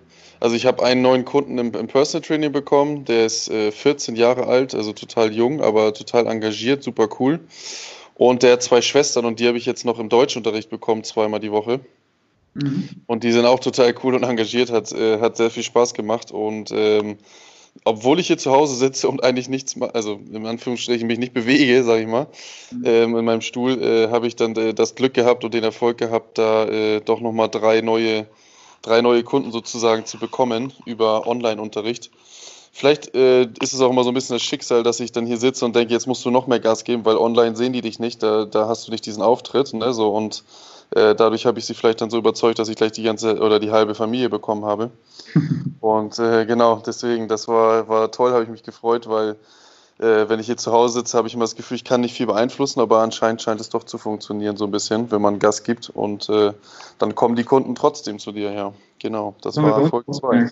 also 0.45 0.55
ich 0.55 0.67
habe 0.67 0.83
einen 0.83 1.01
neuen 1.01 1.25
Kunden 1.25 1.57
im, 1.57 1.73
im, 1.73 1.87
Personal 1.87 2.21
Training 2.21 2.51
bekommen, 2.51 3.03
der 3.03 3.25
ist 3.25 3.49
äh, 3.49 3.71
14 3.71 4.15
Jahre 4.15 4.45
alt, 4.45 4.75
also 4.75 4.93
total 4.93 5.33
jung, 5.33 5.59
aber 5.59 5.91
total 5.91 6.27
engagiert, 6.27 6.83
super 6.83 7.09
cool. 7.19 7.39
Und 8.13 8.43
der 8.43 8.53
hat 8.53 8.61
zwei 8.61 8.83
Schwestern 8.83 9.25
und 9.25 9.39
die 9.39 9.47
habe 9.47 9.57
ich 9.57 9.65
jetzt 9.65 9.85
noch 9.85 9.97
im 9.97 10.07
Deutschunterricht 10.07 10.69
bekommen, 10.69 11.03
zweimal 11.03 11.39
die 11.39 11.51
Woche. 11.51 11.79
Mhm. 12.53 12.89
Und 13.07 13.23
die 13.23 13.31
sind 13.31 13.47
auch 13.47 13.59
total 13.59 13.95
cool 14.03 14.13
und 14.13 14.21
engagiert, 14.21 14.69
hat, 14.69 14.91
äh, 14.91 15.19
hat 15.19 15.35
sehr 15.35 15.49
viel 15.49 15.63
Spaß 15.63 15.95
gemacht. 15.95 16.29
Und 16.29 16.69
ähm, 16.71 17.17
obwohl 17.83 18.19
ich 18.19 18.27
hier 18.27 18.37
zu 18.37 18.51
Hause 18.51 18.75
sitze 18.75 19.09
und 19.09 19.23
eigentlich 19.23 19.49
nichts, 19.49 19.75
also 19.81 20.19
in 20.31 20.45
Anführungsstrichen 20.45 21.07
mich 21.07 21.17
nicht 21.17 21.33
bewege, 21.33 21.83
sage 21.83 22.03
ich 22.03 22.07
mal, 22.07 22.27
mhm. 22.69 22.83
ähm, 22.85 23.17
in 23.17 23.25
meinem 23.25 23.41
Stuhl, 23.41 23.81
äh, 23.81 24.09
habe 24.09 24.27
ich 24.27 24.35
dann 24.35 24.55
äh, 24.57 24.75
das 24.75 24.93
Glück 24.93 25.15
gehabt 25.15 25.43
und 25.43 25.55
den 25.55 25.63
Erfolg 25.63 25.97
gehabt, 25.97 26.37
da 26.37 26.65
äh, 26.67 27.01
doch 27.01 27.19
nochmal 27.19 27.49
drei 27.49 27.81
neue 27.81 28.27
drei 28.85 29.01
neue 29.01 29.23
Kunden 29.23 29.51
sozusagen 29.51 30.05
zu 30.05 30.17
bekommen 30.17 30.71
über 30.85 31.27
Online-Unterricht. 31.27 32.11
Vielleicht 32.71 33.15
äh, 33.15 33.43
ist 33.61 33.73
es 33.73 33.79
auch 33.79 33.89
immer 33.89 34.03
so 34.03 34.09
ein 34.09 34.13
bisschen 34.13 34.35
das 34.35 34.43
Schicksal, 34.43 34.83
dass 34.83 34.99
ich 34.99 35.11
dann 35.11 35.25
hier 35.25 35.37
sitze 35.37 35.63
und 35.63 35.75
denke, 35.75 35.93
jetzt 35.93 36.07
musst 36.07 36.25
du 36.25 36.29
noch 36.29 36.45
mehr 36.45 36.59
Gas 36.59 36.83
geben, 36.83 37.05
weil 37.05 37.17
online 37.17 37.55
sehen 37.55 37.71
die 37.71 37.81
dich 37.81 37.99
nicht, 37.99 38.21
da, 38.21 38.43
da 38.43 38.67
hast 38.67 38.87
du 38.87 38.91
nicht 38.91 39.05
diesen 39.05 39.23
Auftritt. 39.23 39.73
Ne? 39.73 39.93
So, 39.93 40.09
und 40.09 40.43
äh, 40.91 41.15
dadurch 41.15 41.45
habe 41.45 41.57
ich 41.57 41.65
sie 41.65 41.73
vielleicht 41.73 42.01
dann 42.01 42.09
so 42.09 42.17
überzeugt, 42.17 42.59
dass 42.59 42.67
ich 42.67 42.75
gleich 42.75 42.91
die 42.91 43.03
ganze 43.03 43.39
oder 43.39 43.59
die 43.59 43.71
halbe 43.71 43.95
Familie 43.95 44.29
bekommen 44.29 44.65
habe. 44.65 44.91
und 45.79 46.19
äh, 46.19 46.45
genau, 46.45 46.81
deswegen, 46.85 47.27
das 47.27 47.47
war, 47.47 47.87
war 47.87 48.11
toll, 48.11 48.33
habe 48.33 48.43
ich 48.43 48.49
mich 48.49 48.63
gefreut, 48.63 49.07
weil 49.07 49.37
äh, 49.99 50.27
wenn 50.29 50.39
ich 50.39 50.47
hier 50.47 50.57
zu 50.57 50.71
Hause 50.71 50.99
sitze, 50.99 51.17
habe 51.17 51.27
ich 51.27 51.33
immer 51.33 51.43
das 51.43 51.55
Gefühl, 51.55 51.75
ich 51.75 51.83
kann 51.83 52.01
nicht 52.01 52.15
viel 52.15 52.25
beeinflussen, 52.25 52.79
aber 52.79 52.99
anscheinend 52.99 53.41
scheint 53.41 53.61
es 53.61 53.69
doch 53.69 53.83
zu 53.83 53.97
funktionieren 53.97 54.57
so 54.57 54.65
ein 54.65 54.71
bisschen, 54.71 55.11
wenn 55.11 55.21
man 55.21 55.39
Gas 55.39 55.63
gibt 55.63 55.89
und 55.89 56.29
äh, 56.29 56.53
dann 56.99 57.15
kommen 57.15 57.35
die 57.35 57.43
Kunden 57.43 57.75
trotzdem 57.75 58.19
zu 58.19 58.31
dir, 58.31 58.51
ja. 58.51 58.73
Genau, 58.99 59.35
das, 59.41 59.55
das 59.55 59.63
war 59.63 59.85
Folge 59.85 60.11
2. 60.11 60.49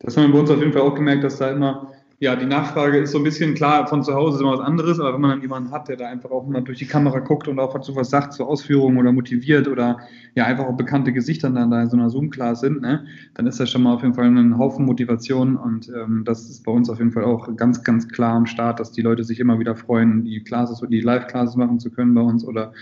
Das 0.00 0.16
haben 0.16 0.26
wir 0.26 0.32
bei 0.32 0.38
uns 0.40 0.50
auf 0.50 0.58
jeden 0.58 0.72
Fall 0.72 0.82
auch 0.82 0.94
gemerkt, 0.94 1.24
dass 1.24 1.38
da 1.38 1.50
immer 1.50 1.92
ja, 2.20 2.34
die 2.34 2.46
Nachfrage 2.46 2.98
ist 2.98 3.12
so 3.12 3.18
ein 3.18 3.24
bisschen 3.24 3.54
klar, 3.54 3.86
von 3.86 4.02
zu 4.02 4.12
Hause 4.12 4.36
ist 4.36 4.40
immer 4.40 4.54
was 4.54 4.60
anderes, 4.60 4.98
aber 4.98 5.14
wenn 5.14 5.20
man 5.20 5.30
dann 5.30 5.40
jemanden 5.40 5.70
hat, 5.70 5.86
der 5.86 5.96
da 5.96 6.08
einfach 6.08 6.32
auch 6.32 6.48
mal 6.48 6.62
durch 6.62 6.78
die 6.78 6.86
Kamera 6.86 7.20
guckt 7.20 7.46
und 7.46 7.60
auch 7.60 7.72
dazu 7.72 7.94
was 7.94 8.10
sagt 8.10 8.32
zur 8.32 8.48
Ausführung 8.48 8.96
oder 8.96 9.12
motiviert 9.12 9.68
oder 9.68 9.98
ja 10.34 10.44
einfach 10.44 10.64
auch 10.64 10.76
bekannte 10.76 11.12
Gesichter 11.12 11.48
dann 11.50 11.70
da 11.70 11.80
in 11.80 11.90
so 11.90 11.96
einer 11.96 12.10
Zoom-Class 12.10 12.60
sind, 12.60 12.82
ne, 12.82 13.06
dann 13.34 13.46
ist 13.46 13.60
das 13.60 13.70
schon 13.70 13.84
mal 13.84 13.94
auf 13.94 14.02
jeden 14.02 14.14
Fall 14.14 14.24
ein 14.24 14.58
Haufen 14.58 14.84
Motivation 14.84 15.56
und 15.56 15.90
ähm, 15.90 16.24
das 16.24 16.50
ist 16.50 16.64
bei 16.64 16.72
uns 16.72 16.90
auf 16.90 16.98
jeden 16.98 17.12
Fall 17.12 17.22
auch 17.22 17.54
ganz, 17.54 17.84
ganz 17.84 18.08
klar 18.08 18.34
am 18.34 18.46
Start, 18.46 18.80
dass 18.80 18.90
die 18.90 19.02
Leute 19.02 19.22
sich 19.22 19.38
immer 19.38 19.60
wieder 19.60 19.76
freuen, 19.76 20.24
die 20.24 20.42
Classes 20.42 20.82
oder 20.82 20.90
die 20.90 21.00
Live-Classes 21.00 21.54
machen 21.54 21.78
zu 21.78 21.88
können 21.88 22.14
bei 22.14 22.22
uns 22.22 22.44
oder 22.44 22.72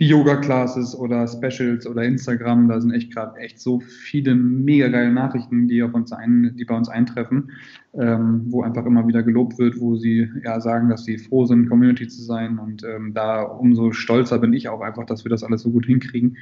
die 0.00 0.08
Yoga-Classes 0.08 0.98
oder 0.98 1.28
Specials 1.28 1.86
oder 1.86 2.02
Instagram, 2.02 2.68
da 2.68 2.80
sind 2.80 2.92
echt 2.92 3.12
gerade 3.12 3.36
echt 3.40 3.60
so 3.60 3.78
viele 3.80 4.34
mega 4.34 4.88
geile 4.88 5.12
Nachrichten, 5.12 5.68
die 5.68 5.82
auf 5.82 5.92
uns 5.92 6.12
ein, 6.12 6.54
die 6.56 6.64
bei 6.64 6.74
uns 6.74 6.88
eintreffen 6.88 7.50
ähm, 7.98 8.46
wo 8.48 8.62
einfach 8.62 8.84
immer 8.84 9.06
wieder 9.06 9.22
gelobt 9.22 9.58
wird, 9.58 9.80
wo 9.80 9.96
sie 9.96 10.30
ja 10.44 10.60
sagen, 10.60 10.88
dass 10.88 11.04
sie 11.04 11.18
froh 11.18 11.46
sind, 11.46 11.68
Community 11.68 12.08
zu 12.08 12.22
sein. 12.22 12.58
Und 12.58 12.84
ähm, 12.84 13.14
da 13.14 13.42
umso 13.42 13.92
stolzer 13.92 14.38
bin 14.38 14.52
ich 14.52 14.68
auch 14.68 14.80
einfach, 14.80 15.06
dass 15.06 15.24
wir 15.24 15.30
das 15.30 15.42
alles 15.42 15.62
so 15.62 15.70
gut 15.70 15.86
hinkriegen. 15.86 16.36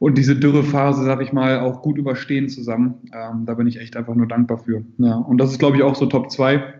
Und 0.00 0.18
diese 0.18 0.36
Dürrephase, 0.36 1.04
sag 1.04 1.22
ich 1.22 1.32
mal, 1.32 1.60
auch 1.60 1.82
gut 1.82 1.98
überstehen 1.98 2.48
zusammen. 2.48 2.94
Ähm, 3.12 3.46
da 3.46 3.54
bin 3.54 3.66
ich 3.66 3.80
echt 3.80 3.96
einfach 3.96 4.14
nur 4.14 4.26
dankbar 4.26 4.58
für. 4.58 4.84
Ja, 4.98 5.14
und 5.14 5.38
das 5.38 5.52
ist, 5.52 5.58
glaube 5.58 5.76
ich, 5.76 5.82
auch 5.82 5.94
so 5.94 6.06
Top 6.06 6.30
2 6.30 6.74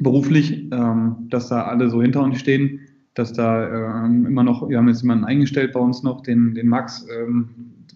beruflich, 0.00 0.70
ähm, 0.72 1.26
dass 1.28 1.48
da 1.48 1.64
alle 1.64 1.90
so 1.90 2.02
hinter 2.02 2.22
uns 2.22 2.38
stehen, 2.38 2.80
dass 3.14 3.32
da 3.32 4.04
ähm, 4.04 4.26
immer 4.26 4.42
noch, 4.42 4.68
wir 4.68 4.78
haben 4.78 4.88
jetzt 4.88 5.02
jemanden 5.02 5.24
eingestellt 5.24 5.72
bei 5.72 5.80
uns 5.80 6.02
noch, 6.02 6.22
den, 6.22 6.54
den 6.54 6.68
Max 6.68 7.06
ähm, 7.16 7.48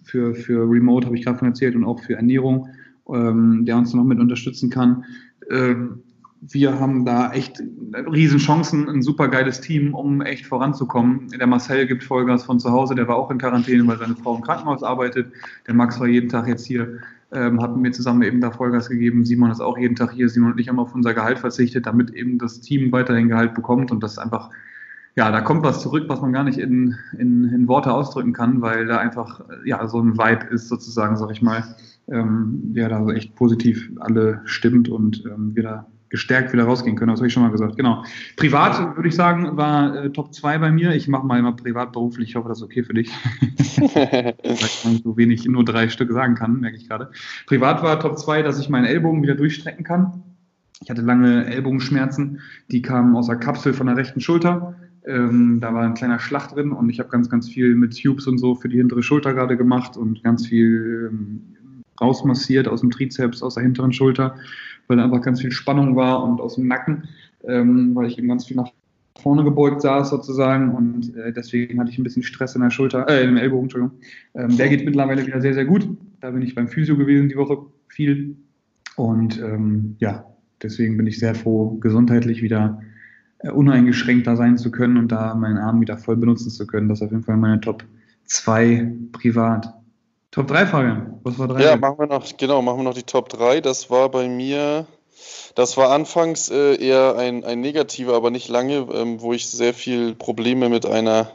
für, 0.05 0.35
für 0.35 0.71
Remote, 0.71 1.07
habe 1.07 1.17
ich 1.17 1.25
gerade 1.25 1.39
von 1.39 1.49
erzählt, 1.49 1.75
und 1.75 1.85
auch 1.85 2.01
für 2.01 2.15
Ernährung, 2.15 2.69
der 3.13 3.77
uns 3.77 3.93
noch 3.93 4.05
mit 4.05 4.21
unterstützen 4.21 4.71
kann. 4.71 5.03
Ähm, 5.49 6.03
wir 6.41 6.81
haben 6.81 7.05
da 7.05 7.33
echt 7.33 7.63
Riesenchancen, 7.93 8.89
ein 8.89 9.03
super 9.03 9.29
geiles 9.29 9.61
Team, 9.61 9.95
um 9.95 10.23
echt 10.23 10.47
voranzukommen. 10.47 11.29
Der 11.29 11.47
Marcel 11.47 11.87
gibt 11.87 12.03
Vollgas 12.03 12.45
von 12.45 12.59
zu 12.59 12.71
Hause, 12.71 12.95
der 12.95 13.07
war 13.09 13.17
auch 13.17 13.31
in 13.31 13.39
Quarantäne, 13.39 13.87
weil 13.87 13.99
seine 13.99 14.17
Frau 14.17 14.37
im 14.37 14.43
Krankenhaus 14.43 14.83
arbeitet. 14.83 15.33
Der 15.67 15.75
Max 15.75 16.01
war 16.01 16.07
jeden 16.07 16.31
Tag 16.31 16.49
jetzt 16.49 16.67
hier, 16.67 17.01
ähm, 17.31 17.61
hat 17.61 17.77
mir 17.77 17.91
zusammen 17.91 18.23
eben 18.23 18.41
da 18.41 18.51
Vollgas 18.51 18.89
gegeben. 18.89 19.27
Simon 19.27 19.51
ist 19.51 19.61
auch 19.61 19.77
jeden 19.77 19.97
Tag 19.97 20.13
hier. 20.13 20.31
Simon 20.31 20.53
und 20.53 20.59
ich 20.59 20.69
haben 20.69 20.79
auf 20.79 20.95
unser 20.95 21.13
Gehalt 21.13 21.39
verzichtet, 21.39 21.85
damit 21.85 22.11
eben 22.11 22.39
das 22.39 22.61
Team 22.61 22.91
weiterhin 22.91 23.29
Gehalt 23.29 23.55
bekommt 23.55 23.91
und 23.91 24.03
das 24.03 24.17
einfach 24.19 24.51
ja, 25.17 25.31
da 25.31 25.41
kommt 25.41 25.63
was 25.63 25.83
zurück, 25.83 26.05
was 26.09 26.21
man 26.21 26.33
gar 26.33 26.45
nicht 26.45 26.59
in, 26.59 26.97
in, 27.19 27.45
in 27.45 27.69
Worte 27.69 27.93
ausdrücken 27.93 28.33
kann, 28.33 28.61
weil 28.63 28.87
da 28.87 28.99
einfach 28.99 29.43
ja 29.65 29.87
so 29.89 30.01
ein 30.01 30.17
Vibe 30.17 30.47
ist 30.47 30.69
sozusagen, 30.69 31.17
sag 31.17 31.31
ich 31.31 31.43
mal, 31.43 31.65
ähm, 32.09 32.73
der 32.75 32.89
da 32.89 33.05
so 33.05 33.11
echt 33.11 33.35
positiv 33.35 33.91
alle 34.01 34.41
stimmt 34.45 34.89
und 34.89 35.25
ähm, 35.27 35.55
wir 35.55 35.63
da 35.63 35.87
gestärkt 36.11 36.53
wieder 36.53 36.65
rausgehen 36.65 36.97
können. 36.97 37.11
Das 37.11 37.21
habe 37.21 37.29
ich 37.29 37.33
schon 37.33 37.45
mal 37.45 37.53
gesagt. 37.53 37.77
Genau. 37.77 38.05
Privat 38.37 38.97
würde 38.97 39.09
ich 39.09 39.15
sagen, 39.15 39.57
war 39.57 39.95
äh, 39.95 40.11
Top 40.11 40.35
2 40.35 40.59
bei 40.59 40.71
mir. 40.71 40.93
Ich 40.93 41.07
mache 41.09 41.25
mal 41.25 41.39
immer 41.39 41.53
privat 41.53 41.93
beruflich. 41.93 42.31
Ich 42.31 42.37
hoffe, 42.37 42.49
das 42.49 42.59
ist 42.59 42.65
okay 42.65 42.83
für 42.83 42.95
dich. 42.95 43.11
Weil 43.95 44.35
man 44.85 44.97
so 45.03 45.17
wenig 45.17 45.47
nur 45.47 45.65
drei 45.65 45.89
Stücke 45.89 46.13
sagen 46.13 46.35
kann, 46.35 46.59
merke 46.61 46.77
ich 46.77 46.89
gerade. 46.89 47.11
Privat 47.47 47.83
war 47.83 48.01
Top 48.01 48.19
2, 48.19 48.43
dass 48.43 48.59
ich 48.59 48.69
meinen 48.69 48.87
Ellbogen 48.87 49.23
wieder 49.23 49.37
durchstrecken 49.37 49.85
kann. 49.85 50.23
Ich 50.83 50.91
hatte 50.91 51.03
lange 51.03 51.47
Ellbogenschmerzen, 51.47 52.41
die 52.71 52.83
kamen 52.83 53.15
aus 53.15 53.27
der 53.27 53.37
Kapsel 53.37 53.73
von 53.73 53.87
der 53.87 53.97
rechten 53.97 54.21
Schulter. 54.21 54.75
Ähm, 55.07 55.59
da 55.61 55.73
war 55.73 55.85
ein 55.85 55.95
kleiner 55.95 56.19
Schlag 56.19 56.49
drin 56.49 56.73
und 56.73 56.91
ich 56.91 56.99
habe 56.99 57.09
ganz, 57.09 57.31
ganz 57.31 57.49
viel 57.49 57.75
mit 57.75 58.01
Tubes 58.01 58.27
und 58.27 58.39
so 58.39 58.55
für 58.55 58.69
die 58.69 58.77
hintere 58.77 59.03
Schulter 59.03 59.33
gerade 59.33 59.57
gemacht 59.57 59.97
und 59.97 60.23
ganz 60.23 60.47
viel 60.47 61.11
ähm, 61.11 61.43
rausmassiert 62.01 62.69
aus 62.69 62.81
dem 62.81 62.91
Trizeps, 62.91 63.43
aus 63.43 63.55
der 63.55 63.63
hinteren 63.63 63.93
Schulter, 63.93 64.37
weil 64.89 64.99
da 64.99 65.05
einfach 65.05 65.23
ganz 65.23 65.41
viel 65.41 65.53
Spannung 65.53 65.97
war 65.97 66.23
und 66.23 66.41
aus 66.41 66.57
dem 66.57 66.67
Nacken, 66.67 67.09
ähm, 67.45 67.95
weil 67.95 68.09
ich 68.09 68.19
eben 68.19 68.29
ganz 68.29 68.47
viel 68.47 68.57
nach 68.57 68.71
vorne 69.21 69.45
gebeugt 69.45 69.83
saß 69.83 70.11
sozusagen 70.11 70.75
und 70.75 71.17
äh, 71.17 71.33
deswegen 71.33 71.79
hatte 71.81 71.91
ich 71.91 71.99
ein 71.99 72.05
bisschen 72.05 72.23
Stress 72.23 72.55
in 72.55 72.63
der 72.63 72.71
Schulter, 72.71 73.09
äh, 73.09 73.25
im 73.25 73.37
Ellbogen, 73.37 73.65
Entschuldigung. 73.65 73.99
Ähm, 74.35 74.57
der 74.57 74.69
geht 74.69 74.85
mittlerweile 74.85 75.27
wieder 75.27 75.41
sehr, 75.41 75.55
sehr 75.55 75.65
gut. 75.65 75.89
Da 76.21 76.31
bin 76.31 76.43
ich 76.43 76.55
beim 76.55 76.69
Physio 76.69 76.97
gewesen 76.97 77.29
die 77.29 77.37
Woche 77.37 77.59
viel 77.89 78.37
und 78.97 79.41
ähm, 79.41 79.97
ja, 79.99 80.25
deswegen 80.63 80.97
bin 80.97 81.07
ich 81.07 81.19
sehr 81.19 81.35
froh, 81.35 81.77
gesundheitlich 81.79 82.43
wieder 82.43 82.81
uneingeschränkter 83.43 84.37
sein 84.37 84.59
zu 84.59 84.71
können 84.71 84.97
und 84.97 85.09
da 85.09 85.35
meinen 85.35 85.59
Arm 85.59 85.81
wieder 85.81 85.97
voll 85.97 86.17
benutzen 86.17 86.51
zu 86.51 86.67
können. 86.67 86.89
Das 86.89 86.99
ist 86.99 87.07
auf 87.07 87.11
jeden 87.11 87.25
Fall 87.25 87.37
meine 87.37 87.61
Top 87.61 87.85
2 88.27 88.93
privat. 89.13 89.75
Top 90.31 90.47
3 90.47 90.67
Fabian, 90.67 91.21
was 91.25 91.39
war 91.39 91.49
3? 91.49 91.63
Ja, 91.63 91.77
machen 91.77 91.99
wir 91.99 92.07
noch, 92.07 92.25
genau, 92.37 92.63
machen 92.63 92.79
wir 92.79 92.85
noch 92.85 92.95
die 92.95 93.03
Top 93.03 93.29
3. 93.31 93.61
Das 93.61 93.91
war 93.91 94.11
bei 94.11 94.29
mir, 94.29 94.87
das 95.55 95.77
war 95.77 95.91
anfangs 95.91 96.51
äh, 96.51 96.77
eher 96.77 97.17
ein, 97.17 97.45
ein 97.45 97.61
negativer, 97.61 98.15
aber 98.15 98.31
nicht 98.31 98.49
lange, 98.49 98.87
ähm, 98.93 99.21
wo 99.21 99.33
ich 99.33 99.49
sehr 99.49 99.75
viel 99.75 100.15
Probleme 100.15 100.69
mit 100.69 100.87
einer 100.87 101.33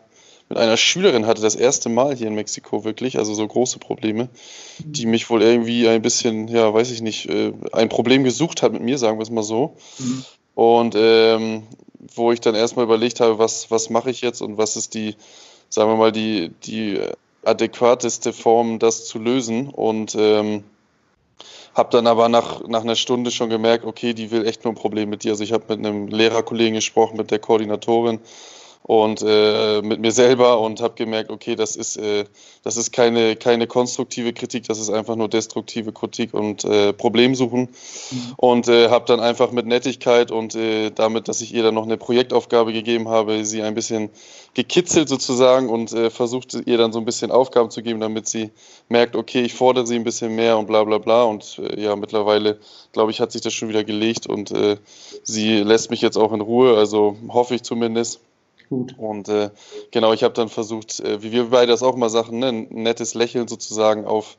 mit 0.47 0.59
einer 0.59 0.77
Schülerin 0.77 1.25
hatte, 1.25 1.41
das 1.41 1.55
erste 1.55 1.89
Mal 1.89 2.15
hier 2.15 2.27
in 2.27 2.35
Mexiko 2.35 2.83
wirklich, 2.83 3.17
also 3.17 3.33
so 3.33 3.47
große 3.47 3.79
Probleme, 3.79 4.29
die 4.77 5.05
mhm. 5.05 5.11
mich 5.11 5.29
wohl 5.29 5.41
irgendwie 5.41 5.87
ein 5.87 6.03
bisschen, 6.03 6.47
ja, 6.47 6.71
weiß 6.71 6.91
ich 6.91 7.01
nicht, 7.01 7.27
äh, 7.29 7.51
ein 7.71 7.89
Problem 7.89 8.23
gesucht 8.23 8.61
hat 8.61 8.71
mit 8.71 8.83
mir, 8.83 8.97
sagen 8.97 9.17
wir 9.17 9.23
es 9.23 9.31
mal 9.31 9.43
so. 9.43 9.75
Mhm. 9.97 10.25
Und 10.53 10.95
ähm, 10.97 11.63
wo 12.13 12.31
ich 12.31 12.41
dann 12.41 12.55
erstmal 12.55 12.85
überlegt 12.85 13.19
habe, 13.19 13.39
was, 13.39 13.71
was 13.71 13.89
mache 13.89 14.09
ich 14.09 14.21
jetzt 14.21 14.41
und 14.41 14.57
was 14.57 14.75
ist 14.75 14.93
die, 14.93 15.15
sagen 15.69 15.89
wir 15.89 15.97
mal, 15.97 16.11
die, 16.11 16.49
die 16.63 16.99
adäquateste 17.43 18.33
Form, 18.33 18.79
das 18.79 19.05
zu 19.05 19.19
lösen. 19.19 19.69
Und 19.69 20.15
ähm, 20.15 20.63
habe 21.73 21.89
dann 21.91 22.07
aber 22.07 22.29
nach, 22.29 22.65
nach 22.67 22.81
einer 22.81 22.95
Stunde 22.95 23.31
schon 23.31 23.49
gemerkt, 23.49 23.85
okay, 23.85 24.13
die 24.13 24.31
will 24.31 24.47
echt 24.47 24.63
nur 24.63 24.73
ein 24.73 24.77
Problem 24.77 25.09
mit 25.09 25.23
dir. 25.23 25.31
Also 25.31 25.43
ich 25.43 25.51
habe 25.51 25.75
mit 25.75 25.85
einem 25.85 26.07
Lehrerkollegen 26.07 26.75
gesprochen, 26.75 27.17
mit 27.17 27.31
der 27.31 27.39
Koordinatorin 27.39 28.19
und 28.87 29.23
äh, 29.25 29.81
mit 29.81 29.99
mir 29.99 30.11
selber 30.11 30.59
und 30.59 30.79
habe 30.79 30.93
gemerkt, 30.93 31.31
okay, 31.31 31.55
das 31.55 31.75
ist, 31.75 31.97
äh, 31.97 32.25
das 32.63 32.77
ist 32.77 32.91
keine, 32.91 33.35
keine 33.35 33.65
konstruktive 33.65 34.31
Kritik, 34.31 34.67
das 34.67 34.77
ist 34.77 34.91
einfach 34.91 35.15
nur 35.15 35.27
destruktive 35.27 35.91
Kritik 35.91 36.35
und 36.35 36.63
äh, 36.65 36.93
Problemsuchen. 36.93 37.61
Mhm. 37.61 38.33
Und 38.37 38.67
äh, 38.67 38.89
habe 38.89 39.05
dann 39.07 39.19
einfach 39.19 39.51
mit 39.51 39.65
Nettigkeit 39.65 40.29
und 40.29 40.53
äh, 40.53 40.91
damit, 40.91 41.27
dass 41.27 41.41
ich 41.41 41.51
ihr 41.51 41.63
dann 41.63 41.73
noch 41.73 41.85
eine 41.85 41.97
Projektaufgabe 41.97 42.73
gegeben 42.73 43.09
habe, 43.09 43.43
sie 43.43 43.63
ein 43.63 43.73
bisschen 43.73 44.11
gekitzelt 44.53 45.09
sozusagen 45.09 45.67
und 45.67 45.91
äh, 45.91 46.11
versucht 46.11 46.53
ihr 46.53 46.77
dann 46.77 46.93
so 46.93 46.99
ein 46.99 47.05
bisschen 47.05 47.31
Aufgaben 47.31 47.71
zu 47.71 47.81
geben, 47.81 47.99
damit 47.99 48.27
sie 48.27 48.51
merkt, 48.87 49.15
okay, 49.15 49.41
ich 49.41 49.55
fordere 49.55 49.87
sie 49.87 49.95
ein 49.95 50.03
bisschen 50.03 50.35
mehr 50.35 50.59
und 50.59 50.67
bla 50.67 50.83
bla 50.83 50.99
bla. 50.99 51.23
Und 51.23 51.59
äh, 51.59 51.81
ja, 51.81 51.95
mittlerweile, 51.95 52.59
glaube 52.93 53.09
ich, 53.09 53.19
hat 53.19 53.31
sich 53.31 53.41
das 53.41 53.53
schon 53.53 53.69
wieder 53.69 53.83
gelegt 53.83 54.27
und 54.27 54.51
äh, 54.51 54.77
sie 55.23 55.57
lässt 55.57 55.89
mich 55.89 56.01
jetzt 56.01 56.17
auch 56.17 56.33
in 56.33 56.41
Ruhe, 56.41 56.77
also 56.77 57.17
hoffe 57.29 57.55
ich 57.55 57.63
zumindest. 57.63 58.19
Gut. 58.69 58.95
Und 58.97 59.29
äh, 59.29 59.51
genau, 59.91 60.13
ich 60.13 60.23
habe 60.23 60.33
dann 60.33 60.49
versucht, 60.49 60.99
äh, 60.99 61.21
wie 61.21 61.31
wir 61.31 61.49
beide 61.49 61.71
das 61.71 61.83
auch 61.83 61.95
mal 61.95 62.09
sagen, 62.09 62.39
ne, 62.39 62.47
ein 62.47 62.67
nettes 62.69 63.13
Lächeln 63.13 63.47
sozusagen 63.47 64.05
auf, 64.05 64.37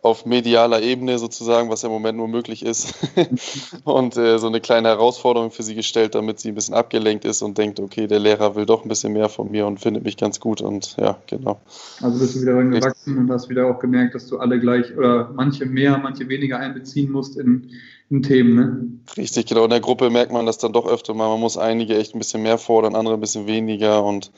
auf 0.00 0.26
medialer 0.26 0.82
Ebene 0.82 1.18
sozusagen, 1.18 1.70
was 1.70 1.82
im 1.82 1.90
Moment 1.90 2.18
nur 2.18 2.28
möglich 2.28 2.64
ist. 2.64 2.94
und 3.84 4.16
äh, 4.16 4.38
so 4.38 4.46
eine 4.46 4.60
kleine 4.60 4.88
Herausforderung 4.88 5.50
für 5.50 5.62
sie 5.62 5.74
gestellt, 5.74 6.14
damit 6.14 6.38
sie 6.38 6.50
ein 6.50 6.54
bisschen 6.54 6.74
abgelenkt 6.74 7.24
ist 7.24 7.42
und 7.42 7.58
denkt, 7.58 7.80
okay, 7.80 8.06
der 8.06 8.20
Lehrer 8.20 8.54
will 8.54 8.66
doch 8.66 8.84
ein 8.84 8.88
bisschen 8.88 9.12
mehr 9.12 9.28
von 9.28 9.50
mir 9.50 9.66
und 9.66 9.80
findet 9.80 10.04
mich 10.04 10.16
ganz 10.16 10.38
gut. 10.38 10.60
Und 10.60 10.96
ja, 10.96 11.18
genau. 11.26 11.58
Also 12.00 12.18
bist 12.20 12.36
du 12.36 12.42
wieder 12.42 12.52
dran 12.52 12.70
gewachsen 12.70 13.18
und 13.18 13.30
hast 13.30 13.48
wieder 13.48 13.66
auch 13.66 13.80
gemerkt, 13.80 14.14
dass 14.14 14.28
du 14.28 14.38
alle 14.38 14.60
gleich 14.60 14.96
oder 14.96 15.30
manche 15.34 15.66
mehr, 15.66 15.98
manche 15.98 16.28
weniger 16.28 16.58
einbeziehen 16.58 17.10
musst 17.10 17.36
in 17.36 17.70
Themen. 18.10 18.54
Ne? 18.54 19.14
Richtig, 19.16 19.46
genau. 19.46 19.64
In 19.64 19.70
der 19.70 19.80
Gruppe 19.80 20.10
merkt 20.10 20.32
man 20.32 20.46
das 20.46 20.58
dann 20.58 20.72
doch 20.72 20.86
öfter 20.86 21.14
mal. 21.14 21.28
Man 21.28 21.40
muss 21.40 21.56
einige 21.56 21.96
echt 21.96 22.14
ein 22.14 22.18
bisschen 22.18 22.42
mehr 22.42 22.58
fordern, 22.58 22.94
andere 22.94 23.14
ein 23.14 23.20
bisschen 23.20 23.46
weniger 23.46 24.04
und 24.04 24.30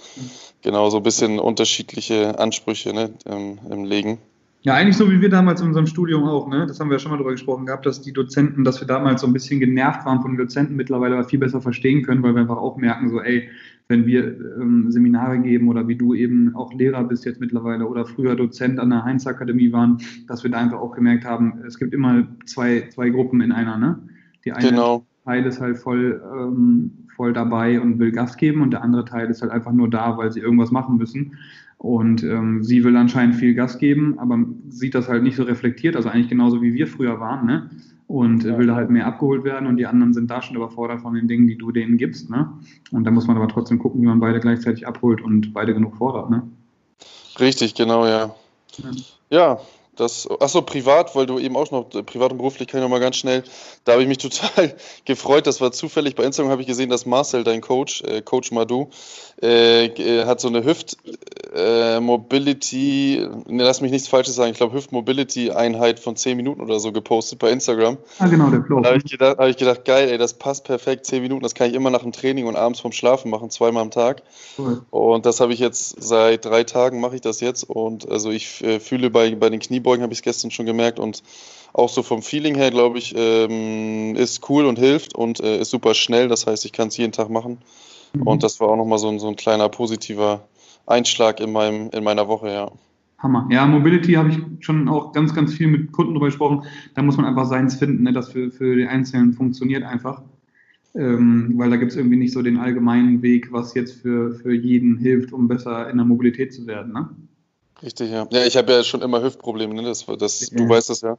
genau 0.62 0.90
so 0.90 0.98
ein 0.98 1.02
bisschen 1.02 1.38
unterschiedliche 1.38 2.38
Ansprüche 2.38 2.92
ne, 2.92 3.10
im, 3.24 3.58
im 3.70 3.84
Legen. 3.84 4.18
Ja, 4.62 4.74
eigentlich 4.74 4.96
so 4.96 5.08
wie 5.10 5.20
wir 5.20 5.28
damals 5.28 5.60
in 5.60 5.68
unserem 5.68 5.86
Studium 5.86 6.24
auch, 6.24 6.48
ne? 6.48 6.66
Das 6.66 6.80
haben 6.80 6.88
wir 6.90 6.96
ja 6.96 6.98
schon 6.98 7.12
mal 7.12 7.18
drüber 7.18 7.30
gesprochen 7.30 7.66
gehabt, 7.66 7.86
dass 7.86 8.02
die 8.02 8.12
Dozenten, 8.12 8.64
dass 8.64 8.80
wir 8.80 8.88
damals 8.88 9.20
so 9.20 9.28
ein 9.28 9.32
bisschen 9.32 9.60
genervt 9.60 10.04
waren 10.04 10.22
von 10.22 10.32
den 10.32 10.38
Dozenten, 10.38 10.74
mittlerweile 10.74 11.14
aber 11.14 11.22
viel 11.22 11.38
besser 11.38 11.60
verstehen 11.60 12.02
können, 12.02 12.24
weil 12.24 12.34
wir 12.34 12.40
einfach 12.40 12.56
auch 12.56 12.76
merken, 12.76 13.08
so, 13.08 13.20
ey, 13.20 13.48
wenn 13.88 14.06
wir 14.06 14.36
ähm, 14.60 14.90
Seminare 14.90 15.38
geben 15.38 15.68
oder 15.68 15.86
wie 15.86 15.96
du 15.96 16.14
eben 16.14 16.54
auch 16.56 16.72
Lehrer 16.72 17.04
bist 17.04 17.24
jetzt 17.24 17.40
mittlerweile 17.40 17.86
oder 17.86 18.04
früher 18.04 18.34
Dozent 18.34 18.80
an 18.80 18.90
der 18.90 19.04
Heinz-Akademie 19.04 19.72
waren, 19.72 19.98
dass 20.26 20.42
wir 20.42 20.50
da 20.50 20.58
einfach 20.58 20.78
auch 20.78 20.92
gemerkt 20.92 21.24
haben, 21.24 21.60
es 21.66 21.78
gibt 21.78 21.94
immer 21.94 22.26
zwei, 22.46 22.88
zwei 22.92 23.10
Gruppen 23.10 23.40
in 23.40 23.52
einer, 23.52 23.78
ne? 23.78 23.98
Die 24.44 24.52
eine 24.52 24.70
genau. 24.70 25.06
Teil 25.24 25.44
ist 25.44 25.60
halt 25.60 25.78
voll, 25.78 26.22
ähm, 26.34 26.90
voll 27.14 27.32
dabei 27.32 27.80
und 27.80 27.98
will 27.98 28.12
Gas 28.12 28.36
geben 28.36 28.62
und 28.62 28.72
der 28.72 28.82
andere 28.82 29.04
Teil 29.04 29.28
ist 29.28 29.42
halt 29.42 29.52
einfach 29.52 29.72
nur 29.72 29.90
da, 29.90 30.16
weil 30.18 30.32
sie 30.32 30.40
irgendwas 30.40 30.70
machen 30.70 30.96
müssen. 30.98 31.36
Und 31.78 32.22
ähm, 32.24 32.64
sie 32.64 32.84
will 32.84 32.96
anscheinend 32.96 33.34
viel 33.34 33.54
Gas 33.54 33.78
geben, 33.78 34.18
aber 34.18 34.44
sieht 34.68 34.94
das 34.94 35.08
halt 35.08 35.22
nicht 35.22 35.36
so 35.36 35.42
reflektiert, 35.42 35.94
also 35.94 36.08
eigentlich 36.08 36.28
genauso 36.28 36.62
wie 36.62 36.74
wir 36.74 36.86
früher 36.86 37.20
waren, 37.20 37.46
ne? 37.46 37.70
Und 38.08 38.44
ja. 38.44 38.56
will 38.56 38.68
da 38.68 38.76
halt 38.76 38.88
mehr 38.88 39.06
abgeholt 39.06 39.42
werden 39.42 39.66
und 39.66 39.78
die 39.78 39.86
anderen 39.86 40.14
sind 40.14 40.30
da 40.30 40.40
schon 40.40 40.56
überfordert 40.56 41.00
von 41.00 41.14
den 41.14 41.26
Dingen, 41.26 41.48
die 41.48 41.58
du 41.58 41.72
denen 41.72 41.96
gibst, 41.96 42.30
ne? 42.30 42.52
Und 42.92 43.04
da 43.04 43.10
muss 43.10 43.26
man 43.26 43.36
aber 43.36 43.48
trotzdem 43.48 43.80
gucken, 43.80 44.00
wie 44.00 44.06
man 44.06 44.20
beide 44.20 44.38
gleichzeitig 44.38 44.86
abholt 44.86 45.20
und 45.20 45.52
beide 45.52 45.74
genug 45.74 45.96
fordert, 45.96 46.30
ne? 46.30 46.48
Richtig, 47.40 47.74
genau, 47.74 48.06
ja. 48.06 48.34
Ja, 48.78 48.90
ja 49.30 49.60
das, 49.96 50.28
achso, 50.40 50.62
privat, 50.62 51.16
weil 51.16 51.26
du 51.26 51.38
eben 51.38 51.56
auch 51.56 51.70
noch, 51.70 51.88
privat 51.88 52.30
und 52.30 52.38
beruflich 52.38 52.68
kann 52.68 52.80
ich 52.80 52.82
noch 52.82 52.90
mal 52.90 53.00
ganz 53.00 53.16
schnell, 53.16 53.42
da 53.84 53.92
habe 53.92 54.02
ich 54.02 54.08
mich 54.08 54.18
total 54.18 54.76
gefreut, 55.04 55.46
das 55.46 55.60
war 55.60 55.72
zufällig, 55.72 56.14
bei 56.14 56.24
Instagram 56.24 56.52
habe 56.52 56.60
ich 56.60 56.68
gesehen, 56.68 56.90
dass 56.90 57.06
Marcel, 57.06 57.44
dein 57.44 57.60
Coach, 57.60 58.02
äh, 58.02 58.22
Coach 58.22 58.52
Madu, 58.52 58.90
äh, 59.42 59.86
äh 59.86 60.26
hat 60.26 60.40
so 60.40 60.48
eine 60.48 60.64
Hüft 60.64 60.98
äh, 61.54 62.00
Mobility, 62.00 63.26
ne, 63.46 63.62
lass 63.62 63.80
mich 63.80 63.92
nichts 63.92 64.08
Falsches 64.08 64.34
sagen, 64.34 64.50
ich 64.50 64.56
glaube 64.56 64.74
Hüft 64.74 64.90
Mobility 64.90 65.52
Einheit 65.52 66.00
von 66.00 66.16
10 66.16 66.36
Minuten 66.36 66.60
oder 66.60 66.80
so 66.80 66.90
gepostet 66.90 67.38
bei 67.38 67.50
Instagram. 67.50 67.98
Ah, 68.18 68.26
genau, 68.26 68.50
der 68.50 68.64
Flow. 68.64 68.80
Da 68.80 68.88
habe 68.88 68.98
ich, 68.98 69.10
gedacht, 69.10 69.38
hab 69.38 69.48
ich 69.48 69.56
gedacht, 69.56 69.84
geil, 69.84 70.08
ey, 70.08 70.18
das 70.18 70.34
passt 70.34 70.64
perfekt, 70.64 71.06
10 71.06 71.22
Minuten, 71.22 71.42
das 71.42 71.54
kann 71.54 71.68
ich 71.68 71.74
immer 71.74 71.90
nach 71.90 72.02
dem 72.02 72.12
Training 72.12 72.46
und 72.46 72.56
abends 72.56 72.80
vom 72.80 72.92
Schlafen 72.92 73.30
machen, 73.30 73.50
zweimal 73.50 73.82
am 73.82 73.90
Tag. 73.90 74.22
Cool. 74.58 74.82
Und 74.90 75.26
das 75.26 75.40
habe 75.40 75.52
ich 75.52 75.60
jetzt 75.60 76.02
seit 76.02 76.44
drei 76.44 76.64
Tagen 76.64 77.00
mache 77.00 77.14
ich 77.14 77.20
das 77.20 77.40
jetzt 77.40 77.62
und 77.64 78.10
also 78.10 78.30
ich 78.30 78.64
äh, 78.64 78.80
fühle 78.80 79.10
bei, 79.10 79.34
bei 79.34 79.48
den 79.48 79.60
Knie 79.60 79.76
Kniebeugen 79.76 80.02
habe 80.02 80.12
ich 80.12 80.20
es 80.20 80.22
gestern 80.22 80.50
schon 80.50 80.64
gemerkt 80.64 80.98
und 80.98 81.22
auch 81.74 81.90
so 81.90 82.02
vom 82.02 82.22
Feeling 82.22 82.54
her, 82.54 82.70
glaube 82.70 82.96
ich, 82.96 83.14
ähm, 83.16 84.16
ist 84.16 84.48
cool 84.48 84.64
und 84.64 84.78
hilft 84.78 85.14
und 85.14 85.40
äh, 85.40 85.58
ist 85.58 85.70
super 85.70 85.92
schnell. 85.92 86.28
Das 86.28 86.46
heißt, 86.46 86.64
ich 86.64 86.72
kann 86.72 86.88
es 86.88 86.96
jeden 86.96 87.12
Tag 87.12 87.28
machen. 87.28 87.58
Mhm. 88.14 88.22
Und 88.22 88.42
das 88.42 88.58
war 88.60 88.68
auch 88.68 88.76
nochmal 88.76 88.98
so, 88.98 89.16
so 89.18 89.28
ein 89.28 89.36
kleiner 89.36 89.68
positiver 89.68 90.48
Einschlag 90.86 91.40
in, 91.40 91.52
meinem, 91.52 91.90
in 91.90 92.04
meiner 92.04 92.28
Woche, 92.28 92.50
ja. 92.50 92.70
Hammer. 93.18 93.48
Ja, 93.50 93.66
Mobility 93.66 94.12
habe 94.12 94.30
ich 94.30 94.38
schon 94.60 94.88
auch 94.88 95.12
ganz, 95.12 95.34
ganz 95.34 95.54
viel 95.54 95.68
mit 95.68 95.92
Kunden 95.92 96.12
drüber 96.12 96.26
gesprochen. 96.26 96.64
Da 96.94 97.02
muss 97.02 97.16
man 97.16 97.26
einfach 97.26 97.46
seins 97.46 97.76
finden, 97.76 98.02
ne, 98.04 98.12
das 98.12 98.30
für, 98.30 98.50
für 98.50 98.76
die 98.76 98.86
Einzelnen 98.86 99.32
funktioniert 99.32 99.84
einfach. 99.84 100.22
Ähm, 100.94 101.54
weil 101.56 101.68
da 101.70 101.76
gibt 101.76 101.92
es 101.92 101.96
irgendwie 101.96 102.16
nicht 102.16 102.32
so 102.32 102.40
den 102.40 102.56
allgemeinen 102.56 103.20
Weg, 103.20 103.52
was 103.52 103.74
jetzt 103.74 104.00
für, 104.00 104.34
für 104.34 104.54
jeden 104.54 104.96
hilft, 104.96 105.32
um 105.32 105.46
besser 105.46 105.90
in 105.90 105.98
der 105.98 106.06
Mobilität 106.06 106.54
zu 106.54 106.66
werden. 106.66 106.92
Ne? 106.92 107.10
Richtig, 107.82 108.10
ja. 108.10 108.26
Ja, 108.30 108.44
ich 108.46 108.56
habe 108.56 108.72
ja 108.72 108.82
schon 108.82 109.02
immer 109.02 109.22
Hüftprobleme, 109.22 109.74
ne? 109.74 109.82
Das, 109.82 110.06
das, 110.18 110.50
ja. 110.50 110.56
Du 110.56 110.68
weißt 110.68 110.88
das 110.88 111.02
ja. 111.02 111.18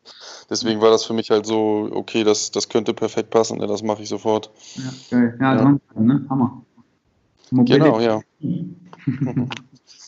Deswegen 0.50 0.82
war 0.82 0.90
das 0.90 1.06
für 1.06 1.14
mich 1.14 1.30
halt 1.30 1.46
so, 1.46 1.90
okay, 1.92 2.24
das, 2.24 2.50
das 2.50 2.70
könnte 2.70 2.96
perfekt 2.96 3.30
passen, 3.30 3.60
ne? 3.60 3.68
das 3.68 3.84
mache 3.84 4.02
ich 4.02 4.10
sofort. 4.10 4.50
Ja, 4.76 4.94
geil. 5.12 5.38
Ja, 5.40 5.56
ja. 5.56 5.78
ne? 6.00 6.26
Hammer. 6.30 6.66
Mobility. 7.52 7.84
Genau, 7.84 8.00
ja. 8.00 8.22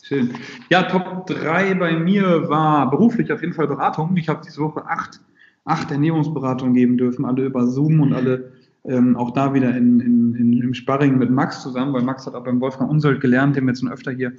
Schön. 0.02 0.30
Ja, 0.70 0.82
Top 0.84 1.26
3 1.26 1.74
bei 1.74 1.96
mir 1.98 2.48
war 2.48 2.90
beruflich 2.90 3.32
auf 3.32 3.42
jeden 3.42 3.52
Fall 3.52 3.68
Beratung. 3.68 4.16
Ich 4.16 4.28
habe 4.28 4.42
diese 4.44 4.60
Woche 4.60 4.84
acht, 4.86 5.20
acht 5.64 5.90
Ernährungsberatungen 5.90 6.74
geben 6.74 6.98
dürfen, 6.98 7.24
alle 7.24 7.44
über 7.44 7.66
Zoom 7.66 8.00
und 8.00 8.12
alle 8.12 8.52
ähm, 8.84 9.16
auch 9.16 9.32
da 9.32 9.54
wieder 9.54 9.76
in, 9.76 10.00
in, 10.00 10.34
in, 10.34 10.62
im 10.62 10.74
Sparring 10.74 11.18
mit 11.18 11.30
Max 11.30 11.62
zusammen, 11.62 11.92
weil 11.92 12.02
Max 12.02 12.26
hat 12.26 12.34
auch 12.34 12.44
beim 12.44 12.60
Wolfgang 12.60 12.90
Unsold 12.90 13.20
gelernt, 13.20 13.56
den 13.56 13.64
wir 13.64 13.70
jetzt 13.70 13.80
schon 13.80 13.92
öfter 13.92 14.10
hier 14.10 14.32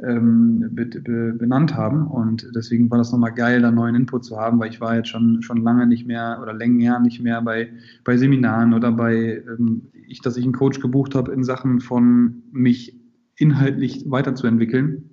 ähm, 0.00 0.68
be, 0.72 0.86
be, 0.86 1.32
benannt 1.32 1.74
haben. 1.74 2.06
Und 2.06 2.46
deswegen 2.54 2.90
war 2.90 2.98
das 2.98 3.12
nochmal 3.12 3.32
geil, 3.32 3.62
da 3.62 3.70
neuen 3.70 3.94
Input 3.94 4.24
zu 4.24 4.36
haben, 4.38 4.58
weil 4.58 4.70
ich 4.70 4.80
war 4.80 4.96
jetzt 4.96 5.08
schon, 5.08 5.42
schon 5.42 5.62
lange 5.62 5.86
nicht 5.86 6.06
mehr 6.06 6.38
oder 6.42 6.52
länger 6.52 7.00
nicht 7.00 7.22
mehr 7.22 7.40
bei, 7.42 7.70
bei 8.04 8.16
Seminaren 8.16 8.74
oder 8.74 8.92
bei, 8.92 9.42
ähm, 9.48 9.82
ich, 10.08 10.20
dass 10.20 10.36
ich 10.36 10.44
einen 10.44 10.52
Coach 10.52 10.80
gebucht 10.80 11.14
habe 11.14 11.32
in 11.32 11.44
Sachen 11.44 11.80
von 11.80 12.42
mich 12.52 13.00
inhaltlich 13.36 14.04
weiterzuentwickeln. 14.08 15.10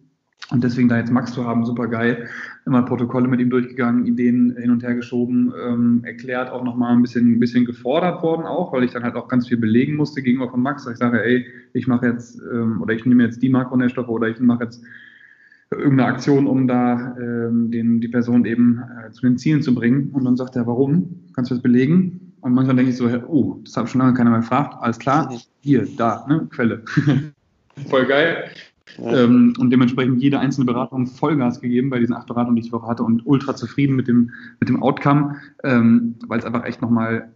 Und 0.52 0.64
deswegen 0.64 0.90
da 0.90 0.98
jetzt 0.98 1.12
Max 1.12 1.34
zu 1.34 1.46
haben, 1.46 1.66
super 1.66 1.88
geil. 1.88 2.28
Immer 2.66 2.84
Protokolle 2.84 3.28
mit 3.28 3.40
ihm 3.40 3.50
durchgegangen, 3.50 4.06
Ideen 4.06 4.56
hin 4.58 4.72
und 4.72 4.84
her 4.84 4.94
geschoben, 4.94 5.54
ähm, 5.66 6.02
erklärt, 6.04 6.52
auch 6.52 6.64
nochmal 6.64 6.94
ein 6.94 7.02
bisschen, 7.02 7.34
ein 7.34 7.40
bisschen 7.40 7.66
gefordert 7.66 8.22
worden 8.22 8.46
auch, 8.46 8.74
weil 8.74 8.84
ich 8.84 8.92
dann 8.92 9.04
halt 9.04 9.16
auch 9.16 9.30
ganz 9.30 9.48
viel 9.48 9.58
belegen 9.58 9.96
musste 9.96 10.22
gegenüber 10.22 10.52
von 10.52 10.62
Max. 10.62 10.86
Ich 10.86 10.98
sage, 10.98 11.24
ey, 11.24 11.46
ich 11.74 11.88
mache 11.88 12.08
jetzt, 12.08 12.42
ähm, 12.54 12.82
oder 12.82 12.94
ich 12.94 13.06
nehme 13.06 13.24
jetzt 13.24 13.42
die 13.42 13.50
Makronährstoffe 13.50 14.10
oder 14.10 14.28
ich 14.28 14.40
mache 14.40 14.66
jetzt 14.66 14.84
irgendeine 15.72 16.10
Aktion, 16.10 16.46
um 16.46 16.68
da 16.68 17.16
ähm, 17.18 17.72
den, 17.72 18.02
die 18.02 18.10
Person 18.10 18.46
eben 18.46 18.80
äh, 18.80 19.12
zu 19.12 19.22
den 19.22 19.38
Zielen 19.38 19.62
zu 19.62 19.74
bringen. 19.74 20.10
Und 20.12 20.26
dann 20.26 20.36
sagt 20.36 20.56
er, 20.56 20.68
warum? 20.68 21.24
Kannst 21.34 21.52
du 21.52 21.56
das 21.56 21.64
belegen? 21.64 22.23
Und 22.44 22.54
manchmal 22.54 22.76
denke 22.76 22.92
ich 22.92 22.98
so, 22.98 23.08
oh, 23.28 23.62
das 23.64 23.78
habe 23.78 23.88
schon 23.88 24.02
lange 24.02 24.14
keiner 24.16 24.30
mehr 24.30 24.42
gefragt. 24.42 24.76
Alles 24.82 25.00
klar, 25.00 25.32
mhm. 25.32 25.38
hier, 25.62 25.88
da, 25.96 26.26
ne, 26.28 26.46
Quelle. 26.52 26.84
Voll 27.90 28.06
geil. 28.06 28.52
Ähm, 29.00 29.54
und 29.58 29.70
dementsprechend 29.70 30.22
jede 30.22 30.40
einzelne 30.40 30.66
Beratung 30.66 31.08
Vollgas 31.08 31.62
gegeben 31.62 31.90
bei 31.90 32.00
diesen 32.00 32.14
acht 32.14 32.28
Beratungen, 32.28 32.58
die 32.58 32.64
ich 32.64 32.68
die 32.68 32.74
Woche 32.74 32.88
hatte 32.88 33.04
und 33.04 33.26
ultra 33.26 33.56
zufrieden 33.56 33.96
mit 33.96 34.10
dem, 34.10 34.32
mit 34.60 34.68
dem 34.68 34.84
Outcome, 34.84 35.38
ähm, 35.64 36.16
weil 36.28 36.40
es 36.40 36.46
einfach 36.46 36.66
echt 36.66 36.82
nochmal 36.82 37.32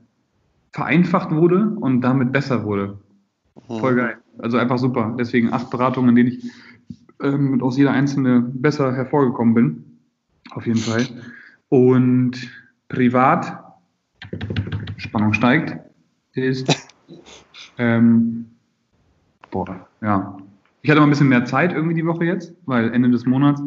vereinfacht 0.74 1.32
wurde 1.32 1.70
und 1.80 2.02
damit 2.02 2.34
besser 2.34 2.66
wurde. 2.66 3.00
Mhm. 3.70 3.80
Voll 3.80 3.96
geil. 3.96 4.18
Also 4.40 4.58
einfach 4.58 4.78
super. 4.78 5.16
Deswegen 5.18 5.54
acht 5.54 5.70
Beratungen, 5.70 6.10
in 6.10 6.16
denen 6.18 6.30
ich 6.30 6.52
ähm, 7.24 7.62
aus 7.62 7.78
jeder 7.78 7.92
einzelne 7.92 8.42
besser 8.42 8.94
hervorgekommen 8.94 9.54
bin. 9.54 9.84
Auf 10.52 10.68
jeden 10.68 10.80
Fall. 10.80 11.08
Und 11.70 12.36
privat, 12.90 13.64
Spannung 14.98 15.34
steigt, 15.34 15.78
ist, 16.34 16.92
ähm, 17.78 18.48
boah, 19.52 19.88
ja, 20.02 20.38
ich 20.82 20.90
hatte 20.90 21.00
mal 21.00 21.08
ein 21.08 21.12
bisschen 21.12 21.30
mehr 21.30 21.46
Zeit 21.46 21.74
irgendwie 21.74 21.96
die 21.96 22.06
Woche 22.06 22.26
jetzt, 22.26 22.54
weil 22.66 22.94
Ende 22.94 23.10
des 23.10 23.26
Monats 23.26 23.62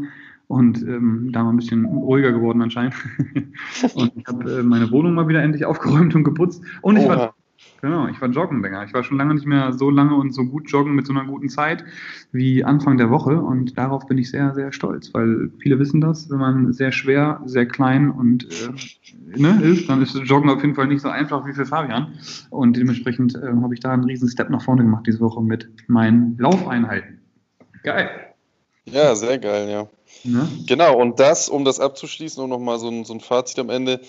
und 0.47 0.83
ähm, 0.83 1.31
da 1.33 1.45
mal 1.45 1.51
ein 1.51 1.57
bisschen 1.57 1.85
ruhiger 1.85 2.33
geworden 2.33 2.63
anscheinend. 2.63 2.95
und 3.95 4.13
ich 4.17 4.27
habe 4.27 4.59
äh, 4.59 4.63
meine 4.63 4.91
Wohnung 4.91 5.15
mal 5.15 5.29
wieder 5.29 5.43
endlich 5.43 5.65
aufgeräumt 5.65 6.15
und 6.15 6.25
geputzt. 6.25 6.63
Und 6.83 6.97
ich 6.97 7.09
war 7.09 7.35
Genau, 7.81 8.09
ich 8.09 8.21
war 8.21 8.29
joggen 8.29 8.63
länger. 8.63 8.85
Ich 8.85 8.93
war 8.93 9.03
schon 9.03 9.17
lange 9.17 9.35
nicht 9.35 9.47
mehr 9.47 9.73
so 9.73 9.91
lange 9.91 10.15
und 10.15 10.33
so 10.33 10.45
gut 10.45 10.71
joggen 10.71 10.95
mit 10.95 11.07
so 11.07 11.15
einer 11.15 11.25
guten 11.25 11.49
Zeit 11.49 11.85
wie 12.31 12.63
Anfang 12.63 12.99
der 12.99 13.11
Woche 13.11 13.41
und 13.41 13.79
darauf 13.79 14.07
bin 14.07 14.19
ich 14.19 14.31
sehr, 14.31 14.55
sehr 14.55 14.73
stolz, 14.73 15.15
weil 15.15 15.51
viele 15.59 15.79
wissen 15.79 16.01
das, 16.01 16.29
wenn 16.31 16.39
man 16.39 16.73
sehr 16.73 16.93
schwer, 16.93 17.41
sehr 17.47 17.67
klein 17.67 18.11
und 18.11 18.45
äh, 18.45 19.41
ne, 19.41 19.63
ist, 19.63 19.89
dann 19.89 20.03
ist 20.03 20.15
Joggen 20.15 20.51
auf 20.51 20.61
jeden 20.61 20.75
Fall 20.75 20.89
nicht 20.89 21.01
so 21.01 21.09
einfach 21.09 21.47
wie 21.47 21.55
für 21.55 21.65
Fabian 21.65 22.19
und 22.51 22.77
dementsprechend 22.77 23.35
äh, 23.35 23.47
habe 23.47 23.73
ich 23.73 23.81
da 23.81 23.93
einen 23.93 24.05
riesen 24.05 24.29
Step 24.29 24.51
nach 24.51 24.63
vorne 24.63 24.83
gemacht 24.83 25.07
diese 25.07 25.21
Woche 25.21 25.43
mit 25.43 25.71
meinen 25.89 26.37
Laufeinheiten. 26.39 27.21
Geil. 27.83 28.11
Ja, 28.85 29.15
sehr 29.15 29.39
geil, 29.39 29.71
ja. 29.71 29.89
Ne? 30.25 30.49
Genau, 30.67 30.99
und 31.01 31.21
das, 31.21 31.49
um 31.49 31.65
das 31.65 31.81
abzuschließen 31.81 32.43
und 32.43 32.51
nochmal 32.51 32.79
so 32.79 32.89
ein, 32.89 33.05
so 33.05 33.15
ein 33.15 33.21
Fazit 33.21 33.59
am 33.59 33.71
Ende, 33.71 34.01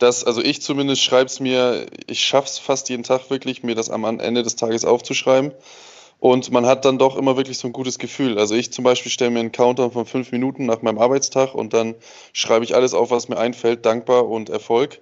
dass, 0.00 0.24
also 0.24 0.42
ich 0.42 0.62
zumindest 0.62 1.02
schreibe 1.02 1.26
es 1.26 1.40
mir, 1.40 1.86
ich 2.08 2.24
schaffe 2.24 2.48
es 2.48 2.58
fast 2.58 2.88
jeden 2.88 3.04
Tag 3.04 3.30
wirklich, 3.30 3.62
mir 3.62 3.74
das 3.74 3.90
am 3.90 4.04
Ende 4.18 4.42
des 4.42 4.56
Tages 4.56 4.84
aufzuschreiben. 4.84 5.52
Und 6.18 6.50
man 6.50 6.66
hat 6.66 6.84
dann 6.84 6.98
doch 6.98 7.16
immer 7.16 7.36
wirklich 7.36 7.58
so 7.58 7.68
ein 7.68 7.72
gutes 7.72 7.98
Gefühl. 7.98 8.38
Also 8.38 8.54
ich 8.54 8.72
zum 8.72 8.84
Beispiel 8.84 9.12
stelle 9.12 9.30
mir 9.30 9.40
einen 9.40 9.52
Counter 9.52 9.90
von 9.90 10.04
fünf 10.04 10.32
Minuten 10.32 10.66
nach 10.66 10.82
meinem 10.82 10.98
Arbeitstag 10.98 11.54
und 11.54 11.72
dann 11.72 11.94
schreibe 12.32 12.64
ich 12.64 12.74
alles 12.74 12.92
auf, 12.92 13.10
was 13.10 13.28
mir 13.28 13.38
einfällt, 13.38 13.86
dankbar 13.86 14.28
und 14.28 14.50
Erfolg. 14.50 15.00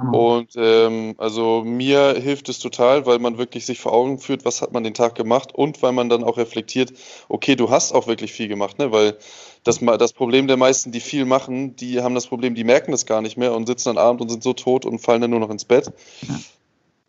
Mhm. 0.00 0.14
Und 0.14 0.50
ähm, 0.56 1.14
also 1.18 1.62
mir 1.64 2.14
hilft 2.14 2.48
es 2.48 2.58
total, 2.58 3.06
weil 3.06 3.18
man 3.18 3.38
wirklich 3.38 3.66
sich 3.66 3.80
vor 3.80 3.92
Augen 3.92 4.18
führt, 4.18 4.44
was 4.44 4.62
hat 4.62 4.72
man 4.72 4.84
den 4.84 4.94
Tag 4.94 5.14
gemacht 5.14 5.54
und 5.54 5.82
weil 5.82 5.92
man 5.92 6.08
dann 6.08 6.24
auch 6.24 6.38
reflektiert, 6.38 6.92
okay, 7.28 7.56
du 7.56 7.70
hast 7.70 7.92
auch 7.92 8.06
wirklich 8.06 8.32
viel 8.32 8.48
gemacht, 8.48 8.78
ne? 8.78 8.92
Weil 8.92 9.16
das, 9.64 9.78
das 9.80 10.12
Problem 10.12 10.46
der 10.48 10.56
meisten, 10.56 10.92
die 10.92 11.00
viel 11.00 11.24
machen, 11.24 11.76
die 11.76 12.00
haben 12.00 12.14
das 12.14 12.26
Problem, 12.26 12.54
die 12.54 12.64
merken 12.64 12.92
das 12.92 13.06
gar 13.06 13.22
nicht 13.22 13.36
mehr 13.36 13.54
und 13.54 13.66
sitzen 13.66 13.90
dann 13.90 13.98
abend 13.98 14.20
und 14.20 14.28
sind 14.28 14.42
so 14.42 14.52
tot 14.52 14.84
und 14.84 14.98
fallen 14.98 15.20
dann 15.20 15.30
nur 15.30 15.40
noch 15.40 15.50
ins 15.50 15.64
Bett. 15.64 15.92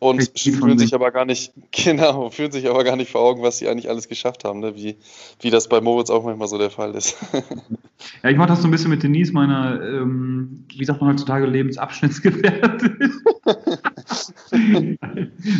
Und 0.04 0.38
fühlen 0.38 0.78
sich 0.78 0.94
aber 0.94 1.12
gar 1.12 1.24
nicht, 1.24 1.54
genau, 1.72 2.30
fühlen 2.30 2.52
sich 2.52 2.70
aber 2.70 2.84
gar 2.84 2.98
nicht 2.98 3.10
vor 3.10 3.22
Augen, 3.22 3.42
was 3.42 3.60
sie 3.60 3.70
eigentlich 3.70 3.90
alles 3.90 4.10
geschafft 4.10 4.44
haben, 4.44 4.60
ne? 4.60 4.76
wie, 4.76 4.98
wie 5.40 5.50
das 5.50 5.70
bei 5.70 5.80
Moritz 5.80 6.10
auch 6.10 6.26
manchmal 6.26 6.50
so 6.50 6.58
der 6.58 6.70
Fall 6.70 6.94
ist. 6.96 7.18
Ja, 8.22 8.30
ich 8.30 8.36
mache 8.36 8.50
das 8.50 8.62
so 8.62 8.68
ein 8.68 8.72
bisschen 8.72 8.90
mit 8.90 9.02
Denise, 9.02 9.32
meiner, 9.32 9.82
ähm, 9.82 10.66
wie 10.76 10.84
sagt 10.84 11.00
man 11.00 11.12
heutzutage, 11.12 11.46
Lebensabschnittsgefährtin. 11.46 12.98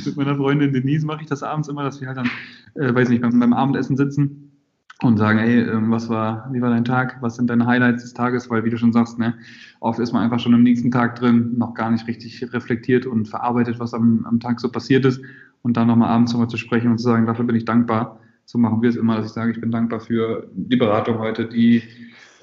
mit 0.06 0.18
meiner 0.18 0.36
Freundin 0.36 0.74
Denise 0.74 1.06
mache 1.06 1.22
ich 1.22 1.30
das 1.30 1.42
abends 1.42 1.70
immer, 1.70 1.84
dass 1.84 2.02
wir 2.02 2.10
halt 2.10 2.18
dann, 2.18 2.30
äh, 2.76 2.94
weiß 2.94 3.08
nicht, 3.08 3.22
beim, 3.22 3.40
beim 3.40 3.54
Abendessen 3.54 3.96
sitzen 3.96 4.43
und 5.04 5.18
sagen, 5.18 5.40
hey, 5.40 5.62
ähm, 5.62 5.92
was 5.92 6.10
war, 6.10 6.50
wie 6.52 6.62
war 6.62 6.70
dein 6.70 6.86
Tag? 6.86 7.18
Was 7.22 7.36
sind 7.36 7.50
deine 7.50 7.66
Highlights 7.66 8.04
des 8.04 8.14
Tages? 8.14 8.50
Weil, 8.50 8.64
wie 8.64 8.70
du 8.70 8.78
schon 8.78 8.94
sagst, 8.94 9.20
ne, 9.20 9.36
oft 9.80 10.00
ist 10.00 10.14
man 10.14 10.24
einfach 10.24 10.40
schon 10.40 10.54
am 10.54 10.64
nächsten 10.64 10.92
Tag 10.92 11.16
drin, 11.16 11.58
noch 11.58 11.74
gar 11.74 11.92
nicht 11.92 12.08
richtig 12.08 12.54
reflektiert 12.54 13.06
und 13.06 13.28
verarbeitet, 13.28 13.80
was 13.80 13.94
am, 13.94 14.26
am 14.26 14.40
Tag 14.40 14.60
so 14.60 14.70
passiert 14.70 15.06
ist. 15.06 15.22
Und 15.62 15.78
dann 15.78 15.88
nochmal 15.88 16.10
abends 16.10 16.34
nochmal 16.34 16.50
zu 16.50 16.58
sprechen 16.58 16.92
und 16.92 16.98
zu 16.98 17.06
sagen, 17.06 17.26
dafür 17.26 17.46
bin 17.46 17.56
ich 17.56 17.66
dankbar. 17.66 18.20
So 18.46 18.58
machen 18.58 18.82
wir 18.82 18.90
es 18.90 18.96
immer, 18.96 19.16
dass 19.16 19.28
ich 19.28 19.32
sage, 19.32 19.52
ich 19.52 19.62
bin 19.62 19.72
dankbar 19.72 20.00
für 20.00 20.48
die 20.54 20.76
Beratung 20.76 21.20
heute, 21.20 21.46
die 21.46 21.84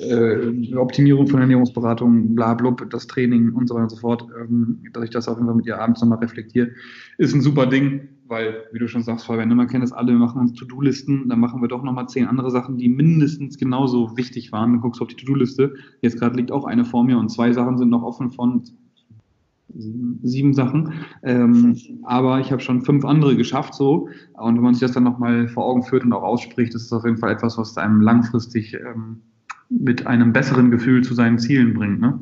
äh, 0.01 0.75
Optimierung 0.77 1.27
von 1.27 1.41
Ernährungsberatung, 1.41 2.35
bla, 2.35 2.55
blub, 2.55 2.89
das 2.91 3.07
Training 3.07 3.53
und 3.53 3.69
so 3.69 3.75
weiter 3.75 3.85
und 3.85 3.91
so 3.91 3.97
fort, 3.97 4.27
ähm, 4.41 4.83
dass 4.93 5.05
ich 5.05 5.11
das 5.11 5.27
jeden 5.27 5.47
Fall 5.47 5.55
mit 5.55 5.67
ihr 5.67 5.81
abends 5.81 6.01
nochmal 6.01 6.19
reflektiere, 6.19 6.71
ist 7.19 7.35
ein 7.35 7.41
super 7.41 7.67
Ding, 7.67 8.09
weil, 8.27 8.65
wie 8.73 8.79
du 8.79 8.89
schon 8.89 9.03
sagst, 9.03 9.27
Fabian, 9.27 9.49
ne, 9.49 9.55
man 9.55 9.67
kennt 9.67 9.83
das 9.83 9.93
alle, 9.93 10.13
wir 10.13 10.19
machen 10.19 10.41
uns 10.41 10.55
To-Do-Listen, 10.55 11.29
dann 11.29 11.41
machen 11.41 11.61
wir 11.61 11.69
doch 11.69 11.83
nochmal 11.83 12.09
zehn 12.09 12.27
andere 12.27 12.51
Sachen, 12.51 12.79
die 12.79 12.89
mindestens 12.89 13.59
genauso 13.59 14.17
wichtig 14.17 14.53
waren. 14.53 14.73
Dann 14.73 14.81
guckst 14.81 15.01
du 15.01 15.05
auf 15.05 15.11
die 15.11 15.17
To-Do-Liste, 15.17 15.75
jetzt 16.01 16.19
gerade 16.19 16.37
liegt 16.37 16.53
auch 16.53 16.65
eine 16.65 16.85
vor 16.85 17.05
mir 17.05 17.19
und 17.19 17.29
zwei 17.31 17.53
Sachen 17.53 17.77
sind 17.77 17.91
noch 17.91 18.03
offen 18.03 18.31
von 18.31 18.63
sieben, 20.23 20.55
Sachen. 20.55 20.93
Ähm, 21.23 21.77
aber 22.03 22.41
ich 22.41 22.51
habe 22.51 22.61
schon 22.61 22.83
fünf 22.83 23.05
andere 23.05 23.37
geschafft 23.37 23.75
so. 23.75 24.09
Und 24.35 24.57
wenn 24.57 24.63
man 24.63 24.75
sich 24.75 24.81
das 24.81 24.93
dann 24.93 25.05
nochmal 25.05 25.49
vor 25.49 25.65
Augen 25.65 25.83
führt 25.83 26.05
und 26.05 26.13
auch 26.13 26.23
ausspricht, 26.23 26.75
ist 26.75 26.91
das 26.91 26.99
auf 26.99 27.05
jeden 27.05 27.19
Fall 27.19 27.33
etwas, 27.33 27.57
was 27.59 27.77
einem 27.79 28.01
langfristig 28.01 28.75
ähm, 28.75 29.21
mit 29.71 30.07
einem 30.07 30.33
besseren 30.33 30.71
Gefühl 30.71 31.03
zu 31.03 31.15
seinen 31.15 31.39
Zielen 31.39 31.75
bringt. 31.75 32.01
Ne? 32.01 32.21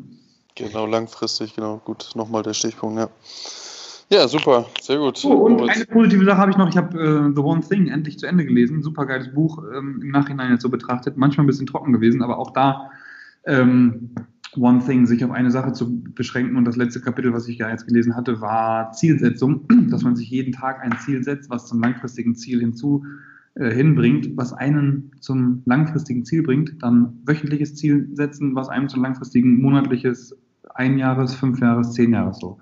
Genau, 0.54 0.86
langfristig, 0.86 1.56
genau. 1.56 1.80
Gut, 1.84 2.10
nochmal 2.14 2.42
der 2.42 2.52
Stichpunkt, 2.52 2.98
ja. 2.98 3.08
Ja, 4.10 4.26
super, 4.26 4.66
sehr 4.80 4.98
gut. 4.98 5.22
Oh, 5.24 5.34
und 5.34 5.68
eine 5.68 5.84
positive 5.84 6.24
Sache 6.24 6.38
habe 6.38 6.50
ich 6.50 6.56
noch, 6.56 6.68
ich 6.68 6.78
habe 6.78 6.98
äh, 6.98 7.34
The 7.34 7.42
One 7.42 7.60
Thing 7.60 7.88
endlich 7.88 8.18
zu 8.18 8.26
Ende 8.26 8.46
gelesen. 8.46 8.82
Super 8.82 9.04
geiles 9.04 9.32
Buch, 9.34 9.62
ähm, 9.76 10.00
im 10.02 10.10
Nachhinein 10.10 10.50
jetzt 10.50 10.62
so 10.62 10.70
betrachtet. 10.70 11.18
Manchmal 11.18 11.44
ein 11.44 11.46
bisschen 11.48 11.66
trocken 11.66 11.92
gewesen, 11.92 12.22
aber 12.22 12.38
auch 12.38 12.52
da 12.52 12.90
ähm, 13.44 14.10
One 14.56 14.82
Thing, 14.84 15.06
sich 15.06 15.22
auf 15.24 15.30
eine 15.30 15.50
Sache 15.50 15.72
zu 15.72 16.02
beschränken. 16.02 16.56
Und 16.56 16.64
das 16.64 16.76
letzte 16.76 17.02
Kapitel, 17.02 17.34
was 17.34 17.48
ich 17.48 17.58
ja 17.58 17.68
jetzt 17.68 17.86
gelesen 17.86 18.16
hatte, 18.16 18.40
war 18.40 18.92
Zielsetzung, 18.92 19.66
dass 19.90 20.02
man 20.02 20.16
sich 20.16 20.30
jeden 20.30 20.52
Tag 20.52 20.80
ein 20.82 20.96
Ziel 21.04 21.22
setzt, 21.22 21.50
was 21.50 21.66
zum 21.66 21.80
langfristigen 21.80 22.34
Ziel 22.34 22.60
hinzu 22.60 23.04
hinbringt, 23.54 24.36
was 24.36 24.52
einen 24.52 25.12
zum 25.20 25.62
langfristigen 25.64 26.24
Ziel 26.24 26.42
bringt, 26.42 26.82
dann 26.82 27.20
wöchentliches 27.24 27.74
Ziel 27.74 28.08
setzen, 28.14 28.54
was 28.54 28.68
einem 28.68 28.88
zum 28.88 29.02
langfristigen 29.02 29.60
monatliches, 29.60 30.36
Einjahres, 30.74 31.34
Fünfjahres, 31.34 31.92
Zehnjahres 31.92 32.38
so. 32.38 32.58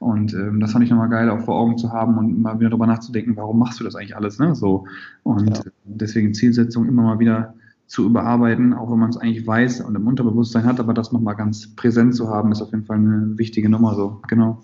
Und 0.00 0.32
ähm, 0.32 0.60
das 0.60 0.72
fand 0.72 0.82
ich 0.84 0.90
nochmal 0.90 1.10
geil, 1.10 1.28
auch 1.28 1.40
vor 1.40 1.56
Augen 1.56 1.76
zu 1.76 1.92
haben 1.92 2.16
und 2.16 2.40
mal 2.40 2.58
wieder 2.58 2.70
darüber 2.70 2.86
nachzudenken, 2.86 3.36
warum 3.36 3.58
machst 3.58 3.78
du 3.80 3.84
das 3.84 3.94
eigentlich 3.94 4.16
alles, 4.16 4.38
ne? 4.38 4.54
So. 4.54 4.86
Und 5.24 5.50
ja. 5.50 5.62
deswegen 5.84 6.32
Zielsetzung 6.32 6.88
immer 6.88 7.02
mal 7.02 7.18
wieder 7.18 7.54
zu 7.86 8.06
überarbeiten, 8.06 8.72
auch 8.72 8.90
wenn 8.90 8.98
man 8.98 9.10
es 9.10 9.18
eigentlich 9.18 9.46
weiß 9.46 9.82
und 9.82 9.94
im 9.94 10.06
Unterbewusstsein 10.06 10.64
hat, 10.64 10.80
aber 10.80 10.94
das 10.94 11.12
nochmal 11.12 11.36
ganz 11.36 11.74
präsent 11.76 12.14
zu 12.14 12.28
haben, 12.30 12.50
ist 12.50 12.62
auf 12.62 12.70
jeden 12.70 12.86
Fall 12.86 12.96
eine 12.96 13.36
wichtige 13.36 13.68
Nummer 13.68 13.94
so, 13.94 14.20
genau. 14.26 14.62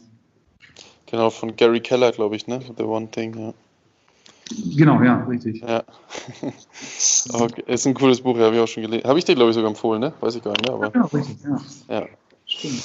Genau, 1.05 1.31
von 1.31 1.55
Gary 1.55 1.81
Keller, 1.81 2.13
glaube 2.13 2.37
ich, 2.37 2.47
ne? 2.47 2.61
The 2.79 2.85
One 2.85 3.11
Thing, 3.11 3.37
ja. 3.37 3.53
Genau, 4.77 5.03
ja, 5.03 5.25
richtig. 5.25 5.61
Ja. 5.61 5.83
okay. 7.33 7.65
Ist 7.67 7.87
ein 7.87 7.95
cooles 7.95 8.21
Buch, 8.21 8.39
habe 8.39 8.55
ich 8.55 8.61
auch 8.61 8.69
schon 8.69 8.85
gelesen. 8.85 9.09
Habe 9.09 9.19
ich 9.19 9.25
dir, 9.25 9.35
glaube 9.35 9.51
ich, 9.51 9.57
sogar 9.57 9.71
empfohlen, 9.71 10.01
ne? 10.01 10.13
Weiß 10.21 10.37
ich 10.37 10.43
gar 10.43 10.53
nicht, 10.53 10.71
aber. 10.71 10.93
Ja, 10.95 11.03
richtig, 11.03 11.37
ja. 11.89 12.01
Ja. 12.01 12.07
Stimmt. 12.45 12.85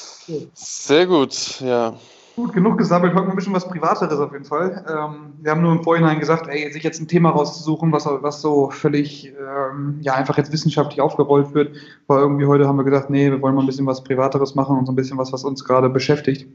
Sehr 0.54 1.06
gut, 1.06 1.62
ja. 1.62 1.94
Gut, 2.36 2.54
genug 2.54 2.78
gesammelt. 2.78 3.14
Heute 3.14 3.26
mal 3.26 3.32
ein 3.32 3.36
bisschen 3.36 3.54
was 3.54 3.68
Privateres 3.68 4.18
auf 4.18 4.32
jeden 4.32 4.46
Fall. 4.46 4.84
Ähm, 4.90 5.34
wir 5.42 5.52
haben 5.52 5.62
nur 5.62 5.74
im 5.74 5.84
Vorhinein 5.84 6.20
gesagt, 6.20 6.48
ey, 6.48 6.72
sich 6.72 6.82
jetzt 6.82 7.00
ein 7.00 7.08
Thema 7.08 7.30
rauszusuchen, 7.30 7.92
was, 7.92 8.06
was 8.06 8.42
so 8.42 8.72
völlig, 8.72 9.28
ähm, 9.28 10.00
ja, 10.02 10.16
einfach 10.16 10.38
jetzt 10.38 10.52
wissenschaftlich 10.52 11.02
aufgerollt 11.02 11.54
wird. 11.54 11.76
Weil 12.08 12.22
irgendwie 12.22 12.46
heute 12.46 12.68
haben 12.68 12.78
wir 12.78 12.86
gesagt, 12.86 13.10
nee, 13.10 13.30
wir 13.30 13.42
wollen 13.42 13.54
mal 13.54 13.62
ein 13.62 13.68
bisschen 13.68 13.86
was 13.86 14.04
Privateres 14.04 14.56
machen 14.56 14.78
und 14.78 14.86
so 14.86 14.94
ein 14.94 14.96
bisschen 14.96 15.18
was, 15.18 15.32
was 15.34 15.44
uns 15.44 15.64
gerade 15.64 15.90
beschäftigt. 15.90 16.48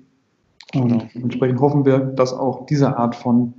Und 0.75 0.89
Genau. 0.89 1.09
entsprechend 1.15 1.61
hoffen 1.61 1.85
wir, 1.85 1.99
dass 1.99 2.33
auch 2.33 2.67
diese 2.67 2.97
Art 2.97 3.15
von, 3.15 3.55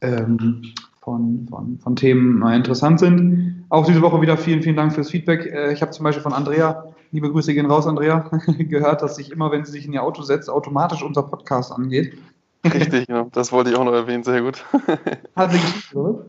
ähm, 0.00 0.62
von, 1.06 1.46
von, 1.48 1.78
von 1.78 1.94
Themen 1.94 2.40
mal 2.40 2.56
interessant 2.56 2.98
sind. 2.98 3.64
Auch 3.68 3.86
diese 3.86 4.02
Woche 4.02 4.20
wieder 4.20 4.36
vielen, 4.36 4.60
vielen 4.60 4.74
Dank 4.74 4.92
fürs 4.92 5.08
Feedback. 5.08 5.46
Äh, 5.46 5.72
ich 5.72 5.80
habe 5.80 5.92
zum 5.92 6.02
Beispiel 6.02 6.22
von 6.22 6.32
Andrea, 6.32 6.84
liebe 7.12 7.30
Grüße 7.30 7.54
gehen 7.54 7.66
raus, 7.66 7.86
Andrea, 7.86 8.28
gehört, 8.58 9.02
dass 9.02 9.14
sich 9.14 9.30
immer, 9.30 9.52
wenn 9.52 9.64
sie 9.64 9.70
sich 9.70 9.86
in 9.86 9.92
ihr 9.92 10.02
Auto 10.02 10.22
setzt, 10.22 10.50
automatisch 10.50 11.04
unser 11.04 11.22
Podcast 11.22 11.70
angeht. 11.70 12.18
Richtig, 12.64 13.06
genau. 13.06 13.28
Das 13.30 13.52
wollte 13.52 13.70
ich 13.70 13.76
auch 13.76 13.84
noch 13.84 13.92
erwähnen, 13.92 14.24
sehr 14.24 14.42
gut. 14.42 14.64
Hat 15.36 15.52
sie 15.52 15.58
geschickt, 15.58 15.94
oder? 15.94 16.26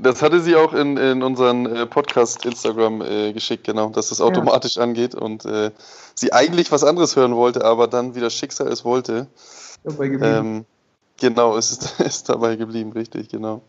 Das 0.00 0.22
hatte 0.22 0.38
sie 0.38 0.54
auch 0.54 0.74
in, 0.74 0.96
in 0.96 1.24
unseren 1.24 1.66
äh, 1.66 1.84
Podcast 1.84 2.46
Instagram 2.46 3.00
äh, 3.00 3.32
geschickt, 3.32 3.64
genau, 3.64 3.88
dass 3.88 4.10
das 4.10 4.20
automatisch 4.20 4.78
angeht 4.78 5.16
und 5.16 5.44
äh, 5.44 5.72
sie 6.14 6.32
eigentlich 6.32 6.70
was 6.70 6.84
anderes 6.84 7.16
hören 7.16 7.34
wollte, 7.34 7.64
aber 7.64 7.88
dann 7.88 8.14
wieder 8.14 8.30
Schicksal 8.30 8.68
es 8.68 8.84
wollte. 8.84 9.26
Ähm, 9.98 10.66
genau, 11.20 11.56
es 11.56 11.70
ist, 11.70 12.00
ist 12.06 12.28
dabei 12.28 12.56
geblieben, 12.56 12.92
richtig, 12.92 13.28
genau. 13.28 13.62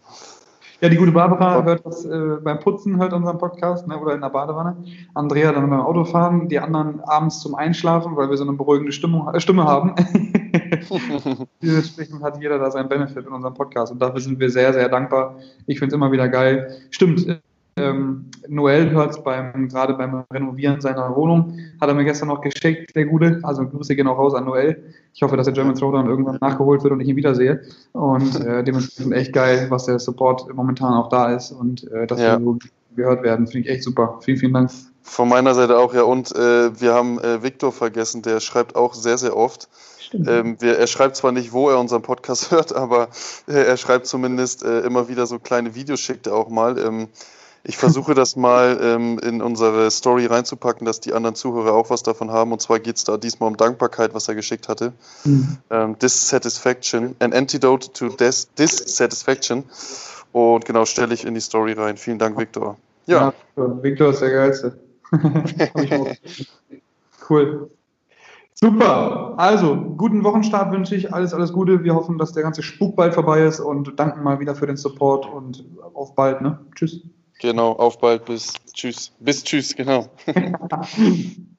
Ja, 0.81 0.87
die 0.87 0.95
gute 0.95 1.11
Barbara 1.11 1.61
hört 1.65 1.85
das 1.85 2.05
äh, 2.05 2.37
beim 2.41 2.59
Putzen, 2.59 2.97
hört 2.99 3.11
unseren 3.11 3.37
Podcast 3.37 3.85
ne, 3.85 3.99
oder 3.99 4.13
in 4.13 4.21
der 4.21 4.29
Badewanne. 4.29 4.77
Andrea 5.13 5.51
dann 5.51 5.69
beim 5.69 5.81
Autofahren, 5.81 6.47
die 6.47 6.57
anderen 6.57 7.01
abends 7.01 7.41
zum 7.41 7.53
Einschlafen, 7.55 8.15
weil 8.15 8.29
wir 8.29 8.37
so 8.37 8.45
eine 8.45 8.53
beruhigende 8.53 8.93
Stimmung, 8.93 9.27
äh, 9.33 9.41
Stimme 9.41 9.65
haben. 9.65 9.93
Dementsprechend 11.61 12.23
hat 12.23 12.41
jeder 12.41 12.59
da 12.59 12.71
seinen 12.71 12.87
Benefit 12.87 13.25
in 13.25 13.33
unserem 13.33 13.53
Podcast 13.53 13.91
und 13.91 14.01
dafür 14.01 14.21
sind 14.21 14.39
wir 14.39 14.49
sehr, 14.49 14.73
sehr 14.73 14.87
dankbar. 14.87 15.35
Ich 15.67 15.79
finde 15.79 15.93
es 15.93 15.95
immer 15.95 16.11
wieder 16.11 16.29
geil. 16.29 16.77
Stimmt, 16.91 17.41
ähm, 17.79 18.25
Noel 18.47 18.89
hört 18.91 19.11
es 19.11 19.23
beim, 19.23 19.69
gerade 19.69 19.93
beim 19.93 20.23
Renovieren 20.31 20.81
seiner 20.81 21.15
Wohnung, 21.15 21.57
hat 21.79 21.89
er 21.89 21.95
mir 21.95 22.03
gestern 22.03 22.27
noch 22.29 22.41
geschickt, 22.41 22.95
der 22.95 23.05
Gute. 23.05 23.39
Also 23.43 23.67
Grüße 23.67 23.95
gehen 23.95 24.07
auch 24.07 24.17
raus 24.17 24.33
an 24.33 24.45
Noel. 24.45 24.83
Ich 25.13 25.21
hoffe, 25.21 25.37
dass 25.37 25.45
der 25.45 25.53
German 25.53 25.75
Throwdown 25.75 26.07
irgendwann 26.07 26.37
nachgeholt 26.41 26.83
wird 26.83 26.93
und 26.93 26.99
ich 27.01 27.07
ihn 27.07 27.15
wiedersehe. 27.15 27.61
Und 27.93 28.39
äh, 28.45 28.63
dementsprechend 28.63 29.13
echt 29.13 29.33
geil, 29.33 29.67
was 29.69 29.85
der 29.85 29.99
Support 29.99 30.53
momentan 30.53 30.93
auch 30.93 31.09
da 31.09 31.33
ist 31.33 31.51
und 31.51 31.89
äh, 31.91 32.07
dass 32.07 32.19
Ja. 32.19 32.39
wir 32.39 32.43
so 32.45 32.57
gehört 32.95 33.23
werden. 33.23 33.47
Finde 33.47 33.67
ich 33.67 33.73
echt 33.75 33.83
super. 33.83 34.19
Vielen, 34.21 34.37
vielen 34.37 34.53
Dank. 34.53 34.71
Von 35.01 35.29
meiner 35.29 35.55
Seite 35.55 35.77
auch, 35.77 35.93
ja. 35.93 36.03
Und 36.03 36.35
äh, 36.35 36.79
wir 36.79 36.93
haben 36.93 37.19
äh, 37.19 37.41
Viktor 37.41 37.71
vergessen, 37.71 38.21
der 38.21 38.39
schreibt 38.39 38.75
auch 38.75 38.93
sehr, 38.93 39.17
sehr 39.17 39.35
oft. 39.35 39.69
Ähm, 40.13 40.57
wir, 40.59 40.77
er 40.77 40.87
schreibt 40.87 41.15
zwar 41.15 41.31
nicht, 41.31 41.53
wo 41.53 41.69
er 41.69 41.79
unseren 41.79 42.01
Podcast 42.01 42.51
hört, 42.51 42.73
aber 42.75 43.09
äh, 43.47 43.53
er 43.53 43.77
schreibt 43.77 44.07
zumindest 44.07 44.63
äh, 44.63 44.81
immer 44.81 45.07
wieder 45.07 45.27
so 45.27 45.39
kleine 45.39 45.75
Videos, 45.75 45.99
schickt 45.99 46.27
er 46.27 46.33
auch 46.35 46.49
mal. 46.49 46.77
Ähm, 46.79 47.07
ich 47.63 47.77
versuche 47.77 48.13
das 48.13 48.35
mal 48.35 48.79
ähm, 48.81 49.19
in 49.19 49.41
unsere 49.41 49.91
Story 49.91 50.25
reinzupacken, 50.25 50.85
dass 50.85 50.99
die 50.99 51.13
anderen 51.13 51.35
Zuhörer 51.35 51.73
auch 51.73 51.89
was 51.89 52.03
davon 52.03 52.31
haben. 52.31 52.51
Und 52.51 52.61
zwar 52.61 52.79
geht 52.79 52.97
es 52.97 53.03
da 53.03 53.17
diesmal 53.17 53.49
um 53.49 53.57
Dankbarkeit, 53.57 54.13
was 54.13 54.27
er 54.27 54.35
geschickt 54.35 54.69
hatte. 54.69 54.93
Mhm. 55.25 55.57
Ähm, 55.69 55.99
Dissatisfaction, 55.99 57.15
an 57.19 57.33
antidote 57.33 57.91
to 57.91 58.09
dis 58.09 58.53
dissatisfaction. 58.53 59.63
Und 60.31 60.65
genau, 60.65 60.85
stelle 60.85 61.13
ich 61.13 61.25
in 61.25 61.33
die 61.33 61.41
Story 61.41 61.73
rein. 61.73 61.97
Vielen 61.97 62.19
Dank, 62.19 62.37
Viktor. 62.37 62.77
Ja, 63.07 63.33
Ja, 63.55 63.83
Victor 63.83 64.11
ist 64.11 64.21
der 64.21 64.31
Geilste. 64.31 64.79
Cool. 67.29 67.69
Super. 68.55 69.35
Also, 69.37 69.75
guten 69.75 70.23
Wochenstart 70.23 70.71
wünsche 70.71 70.95
ich. 70.95 71.13
Alles, 71.13 71.33
alles 71.33 71.53
Gute. 71.53 71.83
Wir 71.83 71.93
hoffen, 71.93 72.17
dass 72.17 72.33
der 72.33 72.43
ganze 72.43 72.63
Spuk 72.63 72.95
bald 72.95 73.13
vorbei 73.13 73.43
ist 73.45 73.59
und 73.59 73.99
danken 73.99 74.23
mal 74.23 74.39
wieder 74.39 74.55
für 74.55 74.65
den 74.65 74.77
Support 74.77 75.31
und 75.31 75.63
auf 75.93 76.15
bald. 76.15 76.41
Ne? 76.41 76.59
Tschüss. 76.75 77.01
Genau. 77.39 77.73
Auf 77.73 77.99
bald. 77.99 78.25
Bis 78.25 78.53
tschüss. 78.73 79.11
Bis 79.19 79.43
tschüss, 79.43 79.75
genau. 79.75 80.09